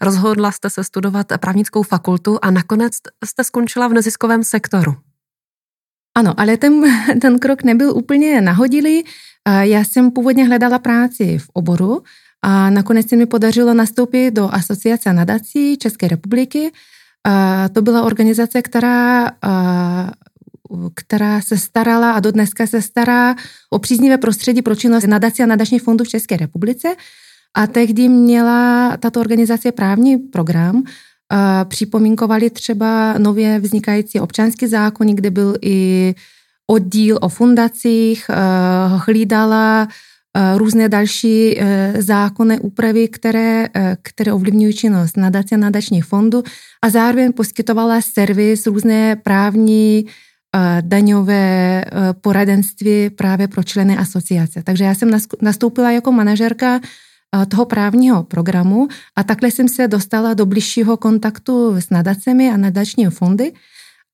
Rozhodla 0.00 0.52
jste 0.52 0.70
se 0.70 0.84
studovat 0.84 1.26
právnickou 1.40 1.82
fakultu 1.82 2.38
a 2.42 2.50
nakonec 2.50 2.92
jste 3.24 3.44
skončila 3.44 3.88
v 3.88 3.92
neziskovém 3.92 4.44
sektoru. 4.44 4.94
Ano, 6.16 6.34
ale 6.36 6.56
ten, 6.56 6.82
ten 7.20 7.38
krok 7.38 7.62
nebyl 7.62 7.96
úplně 7.96 8.40
nahodilý. 8.40 9.04
Já 9.60 9.84
jsem 9.84 10.10
původně 10.10 10.46
hledala 10.46 10.78
práci 10.78 11.38
v 11.38 11.48
oboru 11.52 12.02
a 12.42 12.70
nakonec 12.70 13.08
se 13.08 13.16
mi 13.16 13.26
podařilo 13.26 13.74
nastoupit 13.74 14.30
do 14.30 14.54
Asociace 14.54 15.12
nadací 15.12 15.76
České 15.76 16.08
republiky. 16.08 16.72
To 17.72 17.82
byla 17.82 18.02
organizace, 18.02 18.62
která 18.62 19.30
která 20.94 21.40
se 21.40 21.58
starala 21.58 22.12
a 22.12 22.20
do 22.20 22.32
dneska 22.32 22.66
se 22.66 22.82
stará 22.82 23.34
o 23.70 23.78
příznivé 23.78 24.18
prostředí 24.18 24.62
pro 24.62 24.74
činnost 24.74 25.06
nadací 25.06 25.42
a 25.42 25.46
nadačních 25.46 25.82
fondů 25.82 26.04
v 26.04 26.08
České 26.08 26.36
republice. 26.36 26.88
A 27.54 27.66
tehdy 27.66 28.08
měla 28.08 28.96
tato 28.96 29.20
organizace 29.20 29.72
právní 29.72 30.18
program, 30.18 30.82
připomínkovali 31.64 32.50
třeba 32.50 33.18
nově 33.18 33.58
vznikající 33.58 34.20
občanský 34.20 34.66
zákon, 34.66 35.06
kde 35.06 35.30
byl 35.30 35.54
i 35.62 36.14
oddíl 36.66 37.18
o 37.20 37.28
fundacích, 37.28 38.30
hlídala 39.06 39.88
různé 40.56 40.88
další 40.88 41.60
zákonné 41.98 42.60
úpravy, 42.60 43.08
které, 43.08 43.68
které 44.02 44.32
ovlivňují 44.32 44.74
činnost 44.74 45.16
nadace 45.16 45.54
a 45.54 45.58
nadačních 45.58 46.04
fondů 46.04 46.42
a 46.82 46.90
zároveň 46.90 47.32
poskytovala 47.32 48.00
servis 48.00 48.66
různé 48.66 49.16
právní 49.16 50.06
daňové 50.80 51.84
poradenství 52.20 53.10
právě 53.10 53.48
pro 53.48 53.62
členy 53.62 53.96
asociace. 53.96 54.62
Takže 54.62 54.84
já 54.84 54.94
jsem 54.94 55.10
nastoupila 55.42 55.90
jako 55.90 56.12
manažerka 56.12 56.80
toho 57.48 57.64
právního 57.64 58.22
programu 58.22 58.88
a 59.16 59.22
takhle 59.22 59.50
jsem 59.50 59.68
se 59.68 59.88
dostala 59.88 60.34
do 60.34 60.46
bližšího 60.46 60.96
kontaktu 60.96 61.76
s 61.76 61.90
nadacemi 61.90 62.50
a 62.50 62.56
nadačními 62.56 63.10
fondy. 63.10 63.52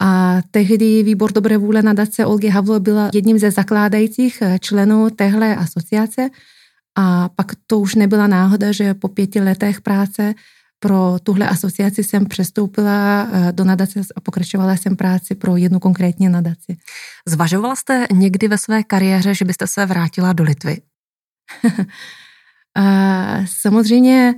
A 0.01 0.41
tehdy 0.51 1.03
výbor 1.03 1.33
dobré 1.33 1.57
vůle 1.57 1.83
nadace 1.83 2.27
Olgy 2.27 2.49
Havlo 2.49 2.81
byla 2.81 3.11
jedním 3.15 3.39
ze 3.39 3.51
zakládajících 3.51 4.43
členů 4.61 5.11
téhle 5.11 5.57
asociace. 5.57 6.29
A 6.99 7.29
pak 7.29 7.53
to 7.67 7.79
už 7.79 7.95
nebyla 7.95 8.27
náhoda, 8.27 8.73
že 8.73 8.95
po 8.95 9.09
pěti 9.09 9.41
letech 9.41 9.81
práce 9.81 10.35
pro 10.81 11.17
tuhle 11.23 11.49
asociaci 11.49 12.05
jsem 12.05 12.27
přestoupila 12.27 13.29
eh, 13.33 13.53
do 13.53 13.65
nadace 13.65 14.01
a 14.17 14.21
pokračovala 14.21 14.77
jsem 14.77 14.97
práci 14.97 15.35
pro 15.35 15.57
jednu 15.57 15.79
konkrétní 15.79 16.29
nadaci. 16.29 16.77
Zvažovala 17.27 17.77
jste 17.77 18.07
někdy 18.13 18.49
ve 18.49 18.59
své 18.59 18.83
kariéře, 18.83 19.35
že 19.35 19.45
byste 19.45 19.67
se 19.67 19.87
vrátila 19.87 20.33
do 20.33 20.45
Litvy? 20.45 20.77
Samozřejmě 23.61 24.35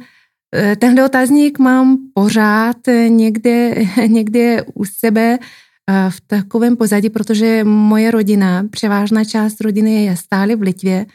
eh, 0.54 0.76
tenhle 0.76 1.04
otázník 1.04 1.59
mám 1.59 1.99
pořád 2.14 2.76
někde, 3.09 3.75
někde 4.06 4.62
u 4.75 4.85
sebe 4.85 5.38
eh, 5.38 6.11
v 6.11 6.20
takovém 6.20 6.76
pozadí, 6.76 7.11
protože 7.11 7.64
moje 7.64 8.11
rodina, 8.11 8.64
převážná 8.70 9.25
část 9.25 9.61
rodiny 9.61 10.04
je 10.04 10.16
stále 10.16 10.56
v 10.56 10.62
Litvě, 10.62 11.06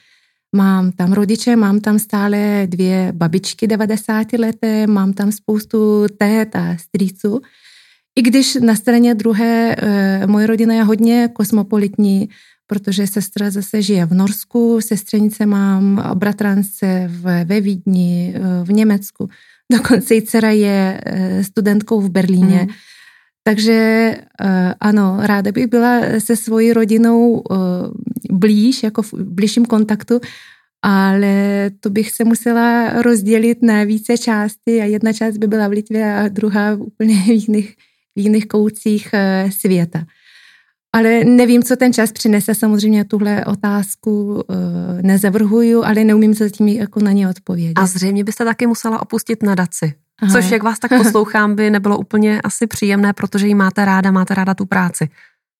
Mám 0.56 0.92
tam 0.92 1.14
rodiče, 1.14 1.56
mám 1.56 1.80
tam 1.80 2.00
stále 2.00 2.64
dvě 2.66 3.12
babičky 3.12 3.68
90 3.68 4.34
leté, 4.34 4.88
mám 4.88 5.14
tam 5.14 5.32
spoustu 5.32 6.06
tét 6.18 6.56
a 6.56 6.78
strýců. 6.78 7.42
I 8.16 8.22
když 8.22 8.56
na 8.56 8.76
straně 8.76 9.16
druhé 9.16 9.76
e, 9.76 10.28
moje 10.28 10.48
rodina 10.48 10.74
je 10.74 10.84
hodně 10.84 11.30
kosmopolitní, 11.34 12.30
protože 12.68 13.08
sestra 13.08 13.50
zase 13.50 13.82
žije 13.82 14.06
v 14.06 14.14
Norsku, 14.14 14.82
sestřenice 14.82 15.46
mám, 15.46 16.04
bratrance 16.14 17.08
v, 17.12 17.46
ve 17.46 17.62
Vídni, 17.62 18.34
e, 18.36 18.64
v 18.64 18.72
Německu. 18.72 19.30
Dokonce 19.72 20.16
i 20.16 20.22
dcera 20.22 20.50
je 20.50 21.02
e, 21.06 21.44
studentkou 21.44 22.02
v 22.02 22.10
Berlíně. 22.10 22.60
Mm. 22.62 22.74
Takže 23.44 24.16
ano, 24.80 25.18
ráda 25.22 25.52
bych 25.52 25.68
byla 25.68 26.02
se 26.20 26.36
svojí 26.36 26.74
rodinou 26.74 27.44
blíž, 28.38 28.84
jako 28.84 29.02
v 29.02 29.14
blížším 29.14 29.66
kontaktu, 29.66 30.20
ale 30.82 31.72
to 31.80 31.90
bych 31.90 32.12
se 32.12 32.24
musela 32.24 33.02
rozdělit 33.02 33.58
na 33.62 33.84
více 33.84 34.18
části 34.18 34.82
a 34.82 34.86
jedna 34.86 35.14
část 35.14 35.38
by 35.38 35.48
byla 35.48 35.68
v 35.68 35.72
Litvě 35.72 36.16
a 36.16 36.28
druhá 36.28 36.76
úplně 36.76 37.16
v 37.24 37.28
jiných, 37.28 37.76
v 38.16 38.20
jiných 38.20 38.48
koutcích 38.48 39.10
eh, 39.14 39.50
světa. 39.60 40.06
Ale 40.96 41.24
nevím, 41.24 41.64
co 41.64 41.76
ten 41.76 41.94
čas 41.94 42.12
přinese. 42.12 42.56
Samozřejmě 42.56 43.06
tuhle 43.06 43.46
otázku 43.46 44.34
uh, 44.34 44.42
nezavrhuju, 45.02 45.84
ale 45.84 46.04
neumím 46.04 46.36
se 46.36 46.44
zatím 46.44 46.68
jako 46.68 47.00
na 47.00 47.12
ně 47.12 47.30
odpovědět. 47.30 47.74
A 47.76 47.86
zřejmě 47.86 48.24
byste 48.24 48.46
taky 48.46 48.68
musela 48.68 49.02
opustit 49.02 49.44
nadaci. 49.44 49.94
Aha. 50.22 50.32
Což, 50.32 50.52
jak 50.52 50.64
vás 50.64 50.80
tak 50.80 50.92
poslouchám, 50.98 51.56
by 51.56 51.70
nebylo 51.70 51.98
úplně 51.98 52.42
asi 52.42 52.68
příjemné, 52.68 53.14
protože 53.14 53.48
ji 53.48 53.56
máte 53.56 53.86
ráda, 53.86 54.12
máte 54.12 54.34
ráda 54.34 54.54
tu 54.54 54.66
práci. 54.66 55.10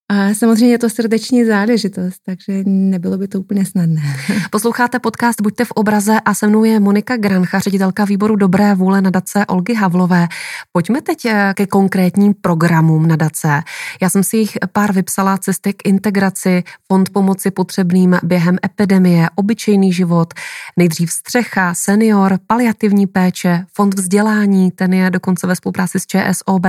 A 0.10 0.34
samozřejmě 0.34 0.74
je 0.74 0.78
to 0.78 0.90
srdeční 0.90 1.46
záležitost, 1.46 2.20
takže 2.26 2.64
nebylo 2.66 3.18
by 3.18 3.28
to 3.28 3.40
úplně 3.40 3.66
snadné. 3.66 4.02
Posloucháte 4.52 5.00
podcast 5.00 5.42
Buďte 5.42 5.66
v 5.66 5.72
obraze 5.72 6.20
a 6.26 6.34
se 6.34 6.48
mnou 6.48 6.64
je 6.64 6.80
Monika 6.80 7.18
Grancha, 7.18 7.60
ředitelka 7.60 8.06
výboru 8.06 8.36
Dobré 8.36 8.76
vůle 8.76 9.02
nadace 9.02 9.46
Olgy 9.46 9.74
Havlové. 9.74 10.28
Pojďme 10.72 11.02
teď 11.02 11.26
eh, 11.26 11.54
ke 11.56 11.68
konkrétním 11.68 12.34
programům 12.34 13.08
nadace. 13.08 13.62
Já 14.02 14.10
jsem 14.10 14.24
si 14.24 14.38
jich 14.38 14.58
pár 14.72 14.94
vypsala 14.94 15.38
cesty 15.38 15.74
k 15.74 15.88
integraci, 15.88 16.64
fond 16.88 17.10
pomoci 17.10 17.52
potřebným 17.52 18.18
během 18.24 18.58
epidemie, 18.66 19.28
obyčejný 19.36 19.94
život, 19.94 20.34
nejdřív 20.78 21.12
střecha, 21.12 21.74
senior, 21.74 22.40
paliativní 22.48 23.08
péče, 23.08 23.66
fond 23.74 23.94
vzdělání, 23.94 24.72
ten 24.72 24.94
je 24.94 25.10
dokonce 25.10 25.48
ve 25.48 25.56
spolupráci 25.56 26.00
s 26.00 26.06
ČSOB. 26.06 26.66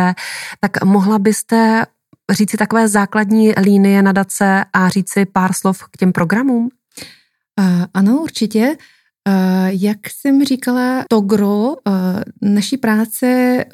Tak 0.61 0.85
mohla 0.85 1.19
byste 1.19 1.87
říci 2.31 2.57
takové 2.57 2.89
základní 2.89 3.53
línie 3.63 4.03
nadace 4.03 4.65
a 4.73 4.89
říci 4.89 5.25
pár 5.25 5.53
slov 5.53 5.85
k 5.91 5.97
těm 5.97 6.13
programům? 6.13 6.69
Uh, 7.61 7.85
ano, 7.95 8.23
určitě. 8.23 8.77
Uh, 9.29 9.35
jak 9.69 9.99
jsem 10.11 10.45
říkala, 10.45 11.05
to 11.09 11.21
gro 11.21 11.69
uh, 11.69 11.75
naší 12.43 12.77
práce 12.77 13.65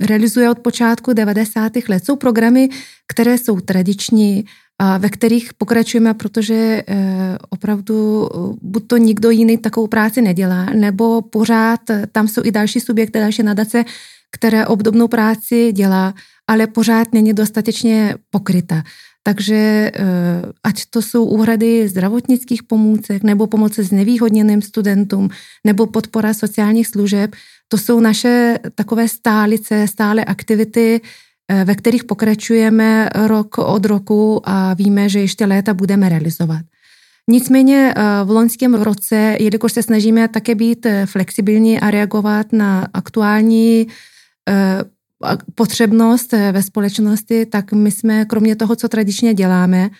realizuje 0.00 0.50
od 0.50 0.58
počátku 0.58 1.12
90. 1.12 1.72
let. 1.88 2.04
Jsou 2.04 2.16
programy, 2.16 2.68
které 3.08 3.38
jsou 3.38 3.60
tradiční, 3.60 4.44
ve 4.98 5.08
kterých 5.10 5.54
pokračujeme, 5.54 6.14
protože 6.14 6.82
opravdu 7.50 8.28
buď 8.62 8.86
to 8.86 8.96
nikdo 8.96 9.30
jiný 9.30 9.58
takovou 9.58 9.86
práci 9.86 10.22
nedělá, 10.22 10.64
nebo 10.64 11.22
pořád 11.22 11.80
tam 12.12 12.28
jsou 12.28 12.42
i 12.44 12.50
další 12.50 12.80
subjekty, 12.80 13.18
další 13.18 13.42
nadace, 13.42 13.84
které 14.30 14.66
obdobnou 14.66 15.08
práci 15.08 15.72
dělá, 15.72 16.14
ale 16.46 16.66
pořád 16.66 17.12
není 17.12 17.32
dostatečně 17.32 18.14
pokryta. 18.30 18.82
Takže 19.22 19.54
eh, 19.54 19.92
ať 20.64 20.86
to 20.90 21.02
jsou 21.02 21.24
úhrady 21.24 21.88
zdravotnických 21.88 22.62
pomůcek, 22.62 23.22
nebo 23.22 23.46
pomoci 23.46 23.84
znevýhodněným 23.84 24.62
studentům, 24.62 25.28
nebo 25.66 25.86
podpora 25.86 26.34
sociálních 26.34 26.86
služeb, 26.86 27.34
to 27.68 27.78
jsou 27.78 28.00
naše 28.00 28.58
takové 28.74 29.08
stálice, 29.08 29.88
stále 29.88 30.24
aktivity, 30.24 31.00
eh, 31.48 31.64
ve 31.64 31.74
kterých 31.74 32.04
pokračujeme 32.04 33.08
rok 33.14 33.58
od 33.58 33.86
roku 33.86 34.40
a 34.44 34.74
víme, 34.74 35.08
že 35.08 35.20
ještě 35.20 35.46
léta 35.46 35.74
budeme 35.74 36.08
realizovat. 36.08 36.62
Nicméně 37.30 37.94
eh, 37.96 38.02
v 38.24 38.30
loňském 38.30 38.74
roce, 38.74 39.36
jelikož 39.40 39.72
se 39.72 39.82
snažíme 39.82 40.28
také 40.28 40.54
být 40.54 40.86
flexibilní 41.06 41.80
a 41.80 41.90
reagovat 41.90 42.52
na 42.52 42.88
aktuální 42.94 43.86
potřebnost 45.54 46.34
eh, 46.34 46.52
ve 46.52 46.62
společnosti, 46.62 47.46
tak 47.46 47.72
my 47.72 47.90
jsme 47.90 48.24
kromě 48.24 48.56
toho, 48.56 48.76
co 48.76 48.88
tradičně 48.88 49.34
děláme, 49.34 49.90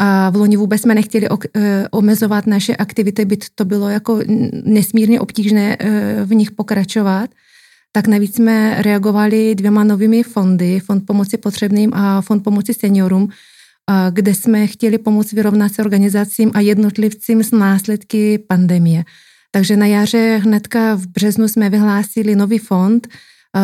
a 0.00 0.30
v 0.30 0.36
loni 0.36 0.56
vůbec 0.56 0.82
jsme 0.82 0.94
nechtěli 0.94 1.28
eh, 1.28 1.88
omezovat 1.90 2.46
naše 2.46 2.76
aktivity, 2.76 3.24
byť 3.24 3.46
to 3.54 3.64
bylo 3.64 3.88
jako 3.88 4.20
nesmírně 4.64 5.20
obtížné 5.20 5.76
eh, 5.80 6.24
v 6.24 6.34
nich 6.34 6.50
pokračovat, 6.50 7.30
tak 7.92 8.06
navíc 8.06 8.36
jsme 8.36 8.82
reagovali 8.82 9.54
dvěma 9.54 9.84
novými 9.84 10.22
fondy, 10.22 10.80
Fond 10.80 11.06
pomoci 11.06 11.36
potřebným 11.36 11.94
a 11.94 12.20
Fond 12.20 12.44
pomoci 12.44 12.74
seniorům, 12.74 13.28
kde 14.10 14.34
jsme 14.34 14.66
chtěli 14.66 14.98
pomoct 14.98 15.32
vyrovnat 15.32 15.72
se 15.72 15.82
organizacím 15.82 16.50
a 16.54 16.60
jednotlivcím 16.60 17.44
s 17.44 17.50
následky 17.50 18.38
pandemie. 18.38 19.04
Takže 19.50 19.76
na 19.76 19.86
jaře 19.86 20.40
hnedka 20.42 20.94
v 20.94 21.06
březnu 21.06 21.48
jsme 21.48 21.70
vyhlásili 21.70 22.36
nový 22.36 22.58
fond, 22.58 23.08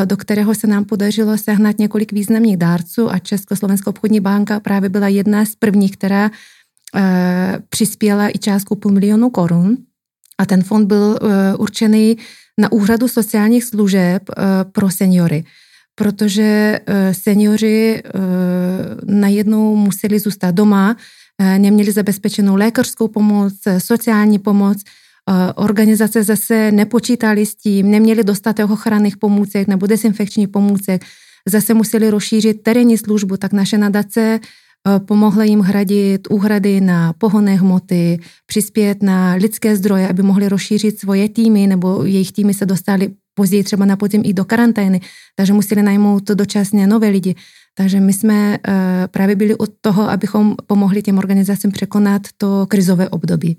do 0.04 0.16
kterého 0.16 0.54
se 0.54 0.66
nám 0.66 0.84
podařilo 0.84 1.38
sehnat 1.38 1.78
několik 1.78 2.12
významných 2.12 2.56
dárců 2.56 3.10
a 3.10 3.18
Československá 3.18 3.90
obchodní 3.90 4.20
banka 4.20 4.60
právě 4.60 4.88
byla 4.88 5.08
jedna 5.08 5.44
z 5.44 5.54
prvních, 5.54 5.92
která 5.96 6.30
e, 6.94 7.58
přispěla 7.68 8.28
i 8.28 8.38
částku 8.38 8.76
půl 8.76 8.92
milionu 8.92 9.30
korun. 9.30 9.76
A 10.38 10.46
ten 10.46 10.62
fond 10.62 10.86
byl 10.86 11.18
e, 11.22 11.56
určený 11.56 12.16
na 12.58 12.72
úhradu 12.72 13.08
sociálních 13.08 13.64
služeb 13.64 14.22
pro 14.72 14.90
seniory 14.90 15.44
protože 15.94 16.80
seniori 17.12 18.02
najednou 19.06 19.76
museli 19.76 20.18
zůstat 20.18 20.50
doma, 20.50 20.96
neměli 21.58 21.92
zabezpečenou 21.92 22.56
lékařskou 22.56 23.08
pomoc, 23.08 23.54
sociální 23.78 24.38
pomoc, 24.38 24.82
Organizace 25.54 26.22
zase 26.22 26.72
nepočítali 26.72 27.46
s 27.46 27.54
tím, 27.54 27.90
neměli 27.90 28.24
dostatek 28.24 28.70
ochranných 28.70 29.16
pomůcek 29.16 29.68
nebo 29.68 29.86
dezinfekčních 29.86 30.48
pomůcek, 30.48 31.04
zase 31.48 31.74
museli 31.74 32.10
rozšířit 32.10 32.62
terénní 32.62 32.98
službu, 32.98 33.36
tak 33.36 33.52
naše 33.52 33.78
nadace 33.78 34.40
pomohla 35.06 35.44
jim 35.44 35.60
hradit 35.60 36.28
úhrady 36.30 36.80
na 36.80 37.12
pohonné 37.12 37.54
hmoty, 37.54 38.18
přispět 38.46 39.02
na 39.02 39.34
lidské 39.34 39.76
zdroje, 39.76 40.08
aby 40.08 40.22
mohli 40.22 40.48
rozšířit 40.48 41.00
svoje 41.00 41.28
týmy, 41.28 41.66
nebo 41.66 42.04
jejich 42.04 42.32
týmy 42.32 42.54
se 42.54 42.66
dostali 42.66 43.10
později 43.34 43.64
třeba 43.64 43.84
na 43.84 43.96
podzim 43.96 44.22
i 44.24 44.32
do 44.32 44.44
karantény, 44.44 45.00
takže 45.36 45.52
museli 45.52 45.82
najmout 45.82 46.24
dočasně 46.24 46.86
nové 46.86 47.08
lidi. 47.08 47.34
Takže 47.74 48.00
my 48.00 48.12
jsme 48.12 48.58
právě 49.10 49.36
byli 49.36 49.54
od 49.54 49.70
toho, 49.80 50.10
abychom 50.10 50.54
pomohli 50.66 51.02
těm 51.02 51.18
organizacím 51.18 51.70
překonat 51.72 52.22
to 52.36 52.66
krizové 52.68 53.08
období. 53.08 53.58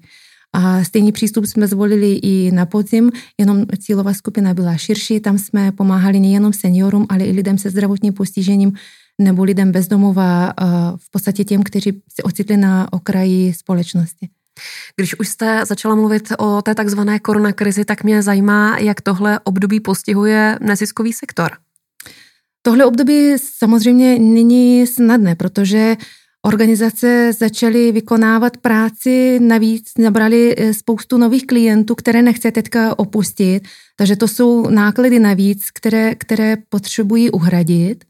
A 0.53 0.83
stejný 0.83 1.11
přístup 1.11 1.45
jsme 1.45 1.67
zvolili 1.67 2.13
i 2.13 2.51
na 2.51 2.65
podzim, 2.65 3.11
jenom 3.39 3.65
cílová 3.79 4.13
skupina 4.13 4.53
byla 4.53 4.77
širší, 4.77 5.19
tam 5.19 5.37
jsme 5.37 5.71
pomáhali 5.71 6.19
nejenom 6.19 6.53
seniorům, 6.53 7.05
ale 7.09 7.25
i 7.25 7.31
lidem 7.31 7.57
se 7.57 7.69
zdravotním 7.69 8.13
postižením 8.13 8.73
nebo 9.21 9.43
lidem 9.43 9.71
bezdomova, 9.71 10.53
v 10.97 11.11
podstatě 11.11 11.43
těm, 11.43 11.63
kteří 11.63 11.91
se 11.91 12.23
ocitli 12.23 12.58
na 12.58 12.93
okraji 12.93 13.53
společnosti. 13.53 14.29
Když 14.95 15.19
už 15.19 15.27
jste 15.27 15.65
začala 15.65 15.95
mluvit 15.95 16.34
o 16.38 16.62
té 16.62 16.75
takzvané 16.75 17.19
koronakrizi, 17.19 17.86
tak 17.86 18.03
mě 18.03 18.21
zajímá, 18.21 18.77
jak 18.77 19.01
tohle 19.01 19.39
období 19.43 19.79
postihuje 19.79 20.60
neziskový 20.62 21.13
sektor. 21.13 21.51
Tohle 22.62 22.86
období 22.86 23.38
samozřejmě 23.38 24.19
není 24.19 24.88
snadné, 24.88 25.36
protože 25.36 25.95
organizace 26.45 27.34
začaly 27.34 27.91
vykonávat 27.91 28.58
práci, 28.58 29.39
navíc 29.41 29.91
nabrali 29.99 30.55
eh, 30.58 30.73
spoustu 30.73 31.17
nových 31.17 31.45
klientů, 31.45 31.95
které 31.95 32.21
nechce 32.21 32.51
teďka 32.51 32.99
opustit, 32.99 33.67
takže 33.95 34.15
to 34.15 34.27
jsou 34.27 34.69
náklady 34.69 35.19
navíc, 35.19 35.71
které, 35.73 36.15
které 36.15 36.58
potřebují 36.69 37.31
uhradit. 37.31 38.05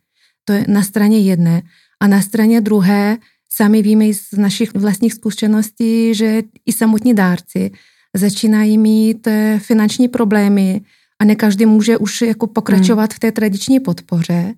To 0.46 0.54
je 0.54 0.66
na 0.68 0.84
straně 0.84 1.20
jedné. 1.20 1.62
A 2.00 2.08
na 2.08 2.22
straně 2.22 2.62
druhé, 2.62 3.18
sami 3.54 3.82
víme 3.82 4.06
z 4.14 4.38
našich 4.38 4.74
vlastních 4.74 5.14
zkušeností, 5.14 6.14
že 6.14 6.44
i 6.66 6.74
samotní 6.74 7.14
dárci 7.14 7.72
začínají 8.14 8.78
mít 8.78 9.28
eh, 9.28 9.60
finanční 9.64 10.08
problémy 10.08 10.82
a 11.20 11.26
ne 11.26 11.36
každý 11.36 11.66
může 11.66 11.98
už 11.98 12.22
jako 12.22 12.48
pokračovat 12.48 13.12
hmm. 13.12 13.16
v 13.16 13.20
té 13.20 13.32
tradiční 13.32 13.80
podpoře. 13.80 14.54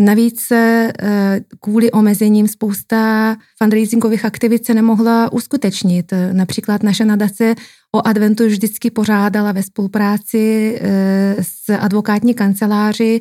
Navíc 0.00 0.50
eh, 0.50 0.92
kvůli 1.60 1.90
omezením 1.90 2.48
spousta 2.48 3.36
fundraisingových 3.58 4.24
aktivit 4.24 4.66
se 4.66 4.74
nemohla 4.74 5.32
uskutečnit. 5.32 6.12
Například 6.32 6.82
naše 6.82 7.04
nadace 7.04 7.54
o 7.94 8.06
adventu 8.06 8.46
vždycky 8.46 8.90
pořádala 8.90 9.52
ve 9.52 9.62
spolupráci 9.62 10.78
eh, 10.80 11.36
s 11.40 11.70
advokátní 11.70 12.34
kanceláři 12.34 13.20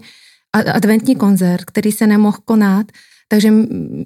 adventní 0.54 1.16
koncert, 1.16 1.66
který 1.66 1.92
se 1.92 2.08
nemohl 2.08 2.38
konat. 2.46 2.88
Takže 3.28 3.54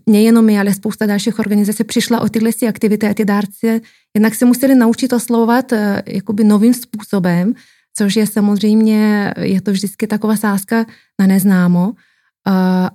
nejenom 0.08 0.45
my, 0.45 0.60
ale 0.60 0.73
spousta 0.73 1.05
dalších 1.05 1.39
organizací 1.39 1.84
přišla 1.84 2.21
o 2.21 2.29
tyhle 2.29 2.51
aktivity 2.69 3.08
a 3.08 3.13
ty 3.13 3.25
dárci 3.25 3.82
jednak 4.15 4.36
se 4.36 4.45
museli 4.45 4.75
naučit 4.75 5.13
oslovovat 5.13 5.73
eh, 5.73 6.01
jakoby 6.05 6.43
novým 6.43 6.73
způsobem, 6.73 7.53
což 7.97 8.15
je 8.15 8.27
samozřejmě, 8.27 9.34
je 9.41 9.62
to 9.62 9.71
vždycky 9.71 10.08
taková 10.08 10.36
sázka 10.36 10.86
na 11.19 11.27
neznámo 11.27 11.93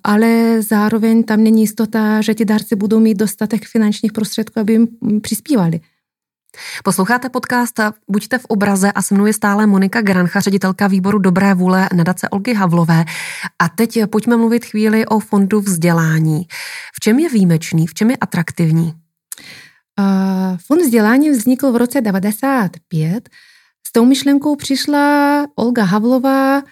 ale 0.05 0.63
zároveň 0.63 1.23
tam 1.23 1.43
není 1.43 1.61
jistota, 1.61 2.21
že 2.21 2.35
ti 2.35 2.45
dárci 2.45 2.77
budou 2.77 3.01
mít 3.01 3.15
dostatek 3.15 3.65
finančních 3.65 4.13
prostředků, 4.13 4.61
aby 4.61 4.73
jim 4.73 4.89
přispívali. 5.21 5.81
Posloucháte 6.85 7.29
podcast 7.29 7.81
Buďte 8.11 8.39
v 8.39 8.45
obraze 8.45 8.93
a 8.93 9.03
se 9.03 9.15
mnou 9.15 9.27
je 9.27 9.33
stále 9.33 9.67
Monika 9.67 10.01
Grancha, 10.01 10.41
ředitelka 10.41 10.87
výboru 10.87 11.19
Dobré 11.19 11.55
vůle 11.55 11.89
nadace 11.95 12.29
Olgy 12.29 12.55
Havlové. 12.55 13.05
A 13.59 13.69
teď 13.69 13.99
pojďme 14.11 14.37
mluvit 14.37 14.65
chvíli 14.65 15.07
o 15.07 15.19
fondu 15.19 15.61
vzdělání. 15.61 16.47
V 16.95 17.01
čem 17.01 17.19
je 17.19 17.29
výjimečný, 17.29 17.87
v 17.87 17.95
čem 17.95 18.11
je 18.11 18.17
atraktivní? 18.17 18.95
Uh, 19.99 20.57
fond 20.67 20.83
vzdělání 20.83 21.31
vznikl 21.31 21.73
v 21.73 21.77
roce 21.77 22.01
95. 22.01 23.29
S 23.89 23.93
tou 23.93 24.05
myšlenkou 24.05 24.57
přišla 24.57 25.47
Olga 25.55 25.85
Havlová, 25.85 26.63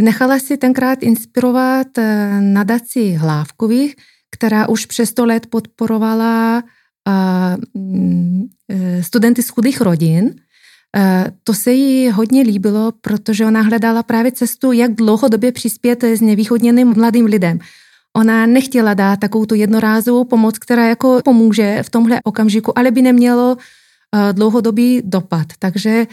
Nechala 0.00 0.38
si 0.38 0.56
tenkrát 0.56 1.02
inspirovat 1.02 1.98
eh, 1.98 2.40
nadaci 2.40 3.12
Hlávkových, 3.12 3.96
která 4.30 4.68
už 4.68 4.86
přes 4.86 5.08
100 5.08 5.24
let 5.24 5.46
podporovala 5.46 6.62
eh, 7.08 7.56
mm, 7.74 8.44
eh, 8.68 9.02
studenty 9.02 9.42
z 9.42 9.48
chudých 9.48 9.80
rodin. 9.80 10.34
To 11.44 11.54
se 11.54 11.72
jí 11.72 12.10
hodně 12.10 12.42
líbilo, 12.42 12.92
protože 13.00 13.46
ona 13.46 13.60
hledala 13.60 14.02
právě 14.02 14.32
cestu, 14.32 14.72
jak 14.72 14.94
dlouhodobě 14.94 15.52
přispět 15.52 16.04
s 16.04 16.20
nevýhodněným 16.20 16.94
mladým 16.94 17.26
lidem. 17.26 17.58
Ona 18.16 18.46
nechtěla 18.46 18.94
dát 18.94 19.20
takovou 19.20 19.46
tu 19.46 19.54
jednorázovou 19.54 20.24
pomoc, 20.24 20.58
která 20.58 20.88
jako 20.88 21.20
pomůže 21.24 21.82
v 21.82 21.90
tomhle 21.90 22.20
okamžiku, 22.24 22.78
ale 22.78 22.90
by 22.90 23.02
nemělo 23.02 23.56
dlouhodobý 24.32 25.02
dopad. 25.04 25.46
Takže 25.58 26.06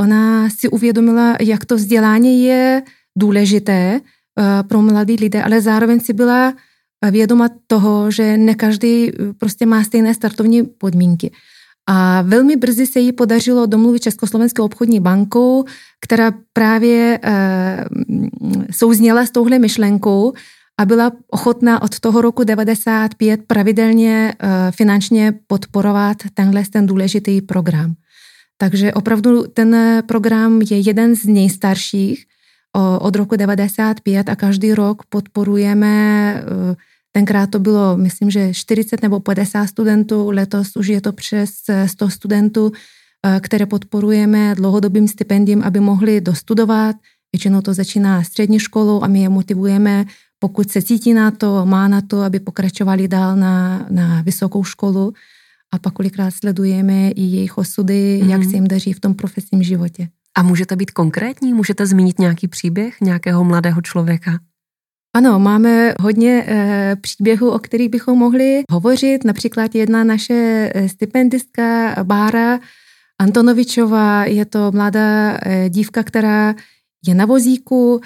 ona 0.00 0.50
si 0.50 0.68
uvědomila, 0.68 1.36
jak 1.40 1.64
to 1.64 1.76
vzdělání 1.76 2.44
je 2.44 2.82
důležité 3.16 4.00
eh, 4.00 4.62
pro 4.62 4.82
mladý 4.82 5.16
lidé, 5.16 5.42
ale 5.42 5.60
zároveň 5.60 6.00
si 6.00 6.12
byla 6.12 6.54
vědoma 7.10 7.48
toho, 7.66 8.10
že 8.10 8.36
ne 8.36 8.54
každý 8.54 9.08
eh, 9.08 9.32
prostě 9.38 9.66
má 9.66 9.84
stejné 9.84 10.14
startovní 10.14 10.62
podmínky. 10.62 11.30
A 11.88 12.22
velmi 12.22 12.56
brzy 12.56 12.86
se 12.86 13.00
jí 13.00 13.12
podařilo 13.12 13.66
domluvit 13.66 14.02
Československou 14.02 14.64
obchodní 14.64 15.00
bankou, 15.00 15.64
která 16.00 16.32
právě 16.52 17.20
souzněla 18.70 19.26
s 19.26 19.30
touhle 19.30 19.58
myšlenkou 19.58 20.32
a 20.80 20.84
byla 20.84 21.12
ochotná 21.30 21.82
od 21.82 22.00
toho 22.00 22.20
roku 22.20 22.44
95 22.44 23.40
pravidelně 23.46 24.34
finančně 24.70 25.34
podporovat 25.46 26.16
tenhle 26.34 26.62
ten 26.70 26.86
důležitý 26.86 27.40
program. 27.40 27.94
Takže 28.58 28.92
opravdu 28.92 29.46
ten 29.46 30.02
program 30.06 30.62
je 30.62 30.78
jeden 30.78 31.16
z 31.16 31.24
nejstarších 31.24 32.26
od 33.00 33.16
roku 33.16 33.36
95 33.36 34.28
a 34.28 34.36
každý 34.36 34.74
rok 34.74 35.02
podporujeme, 35.08 36.44
tenkrát 37.12 37.50
to 37.50 37.58
bylo, 37.58 37.96
myslím, 37.96 38.30
že 38.30 38.54
40 38.54 39.02
nebo 39.02 39.20
50 39.20 39.66
studentů, 39.66 40.30
letos 40.30 40.76
už 40.76 40.86
je 40.86 41.00
to 41.00 41.12
přes 41.12 41.50
100 41.86 42.10
studentů, 42.10 42.72
které 43.40 43.66
podporujeme 43.66 44.54
dlouhodobým 44.54 45.08
stipendiem, 45.08 45.62
aby 45.62 45.80
mohli 45.80 46.20
dostudovat. 46.20 46.96
Většinou 47.32 47.60
to 47.60 47.74
začíná 47.74 48.22
střední 48.22 48.58
školou 48.58 49.02
a 49.02 49.06
my 49.06 49.22
je 49.22 49.28
motivujeme, 49.28 50.04
pokud 50.38 50.70
se 50.70 50.82
cítí 50.82 51.14
na 51.14 51.30
to, 51.30 51.66
má 51.66 51.88
na 51.88 52.00
to, 52.00 52.22
aby 52.22 52.40
pokračovali 52.40 53.08
dál 53.08 53.36
na, 53.36 53.86
na 53.90 54.22
vysokou 54.22 54.64
školu 54.64 55.12
a 55.74 55.78
pak 55.78 55.92
kolikrát 55.92 56.30
sledujeme 56.30 57.10
i 57.10 57.22
jejich 57.22 57.58
osudy, 57.58 58.20
mm. 58.22 58.30
jak 58.30 58.44
se 58.44 58.56
jim 58.56 58.68
daří 58.68 58.92
v 58.92 59.00
tom 59.00 59.14
profesním 59.14 59.62
životě. 59.62 60.08
A 60.36 60.42
můžete 60.42 60.76
být 60.76 60.90
konkrétní? 60.90 61.54
Můžete 61.54 61.86
zmínit 61.86 62.18
nějaký 62.18 62.48
příběh 62.48 63.00
nějakého 63.00 63.44
mladého 63.44 63.82
člověka? 63.82 64.38
Ano, 65.16 65.38
máme 65.38 65.94
hodně 66.00 66.44
e, 66.46 66.96
příběhů, 67.00 67.50
o 67.50 67.58
kterých 67.58 67.88
bychom 67.88 68.18
mohli 68.18 68.62
hovořit. 68.70 69.24
Například 69.24 69.74
jedna 69.74 70.04
naše 70.04 70.70
eh, 70.74 70.88
stipendistka 70.88 71.96
Bára 72.02 72.58
Antonovičová, 73.20 74.24
je 74.24 74.44
to 74.44 74.72
mladá 74.72 75.38
e, 75.42 75.68
dívka, 75.68 76.02
která 76.02 76.54
je 77.06 77.14
na 77.14 77.24
vozíku, 77.24 78.00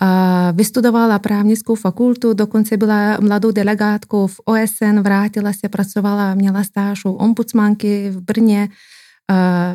a 0.00 0.50
vystudovala 0.50 1.18
právnickou 1.18 1.74
fakultu, 1.74 2.34
dokonce 2.34 2.76
byla 2.76 3.18
mladou 3.20 3.50
delegátkou 3.50 4.26
v 4.26 4.40
OSN, 4.44 5.00
vrátila 5.00 5.52
se, 5.52 5.68
pracovala, 5.68 6.34
měla 6.34 6.64
stáž 6.64 7.04
u 7.04 7.10
ombudsmanky 7.10 8.10
v 8.10 8.20
Brně, 8.20 8.68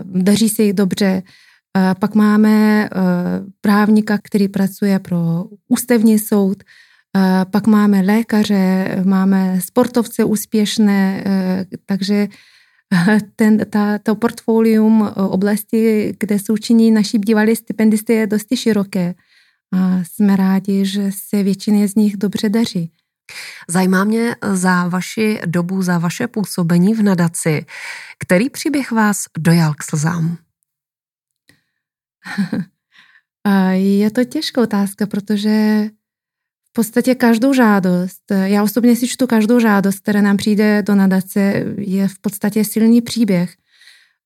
daří 0.04 0.50
se 0.50 0.64
jí 0.64 0.74
dobře. 0.74 1.24
Pak 2.00 2.16
máme 2.16 2.90
právníka, 3.62 4.18
který 4.24 4.48
pracuje 4.48 5.00
pro 5.00 5.46
ústavní 5.68 6.20
soud, 6.20 6.64
pak 7.52 7.68
máme 7.68 8.02
lékaře, 8.02 9.02
máme 9.06 9.62
sportovce 9.62 10.24
úspěšné, 10.24 11.24
takže 11.86 12.28
ten, 13.36 13.66
ta, 13.70 13.98
to 13.98 14.16
portfolium 14.16 15.02
oblasti, 15.16 16.14
kde 16.20 16.40
jsou 16.40 16.58
činí 16.58 16.92
naši 16.92 17.20
bývalí 17.20 17.56
stipendisty, 17.56 18.14
je 18.14 18.28
dosti 18.28 18.58
široké 18.58 19.16
a 19.74 20.04
jsme 20.04 20.36
rádi, 20.36 20.86
že 20.86 21.10
se 21.30 21.44
většině 21.44 21.88
z 21.88 21.96
nich 21.96 22.18
dobře 22.18 22.50
daří. 22.50 22.92
Zajímá 23.70 24.04
mě 24.04 24.36
za 24.52 24.88
vaši 24.88 25.40
dobu, 25.46 25.82
za 25.82 25.98
vaše 25.98 26.28
působení 26.28 26.94
v 26.94 27.04
nadaci, 27.04 27.66
který 28.20 28.50
příběh 28.50 28.92
vás 28.92 29.18
dojal 29.38 29.74
k 29.74 29.84
slzám? 29.84 30.38
Je 33.74 34.12
to 34.12 34.24
těžká 34.24 34.62
otázka, 34.62 35.06
protože 35.06 35.90
v 36.70 36.74
podstatě 36.74 37.16
každou 37.16 37.54
žádost, 37.54 38.22
já 38.44 38.64
osobně 38.64 38.96
si 38.96 39.08
čtu 39.08 39.28
každou 39.28 39.60
žádost, 39.60 40.00
která 40.00 40.22
nám 40.22 40.38
přijde 40.38 40.82
do 40.82 40.96
nadace, 40.96 41.66
je 41.78 42.08
v 42.08 42.20
podstatě 42.20 42.66
silný 42.66 43.02
příběh, 43.02 43.56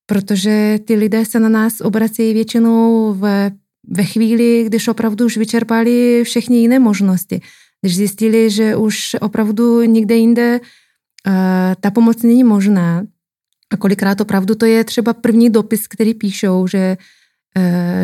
protože 0.06 0.78
ty 0.84 0.94
lidé 0.94 1.24
se 1.24 1.40
na 1.40 1.48
nás 1.48 1.80
obrací 1.80 2.32
většinou 2.32 3.14
v 3.14 3.50
ve 3.88 4.04
chvíli, 4.04 4.64
když 4.66 4.88
opravdu 4.88 5.26
už 5.26 5.36
vyčerpali 5.36 6.22
všechny 6.24 6.56
jiné 6.56 6.78
možnosti, 6.78 7.40
když 7.80 7.96
zjistili, 7.96 8.50
že 8.50 8.76
už 8.76 9.16
opravdu 9.20 9.82
nikde 9.82 10.16
jinde 10.16 10.60
uh, 10.60 11.32
ta 11.80 11.90
pomoc 11.90 12.22
není 12.22 12.44
možná. 12.44 13.06
A 13.70 13.76
kolikrát 13.76 14.20
opravdu 14.20 14.54
to 14.54 14.66
je 14.66 14.84
třeba 14.84 15.14
první 15.14 15.50
dopis, 15.50 15.88
který 15.88 16.14
píšou, 16.14 16.66
že, 16.66 16.96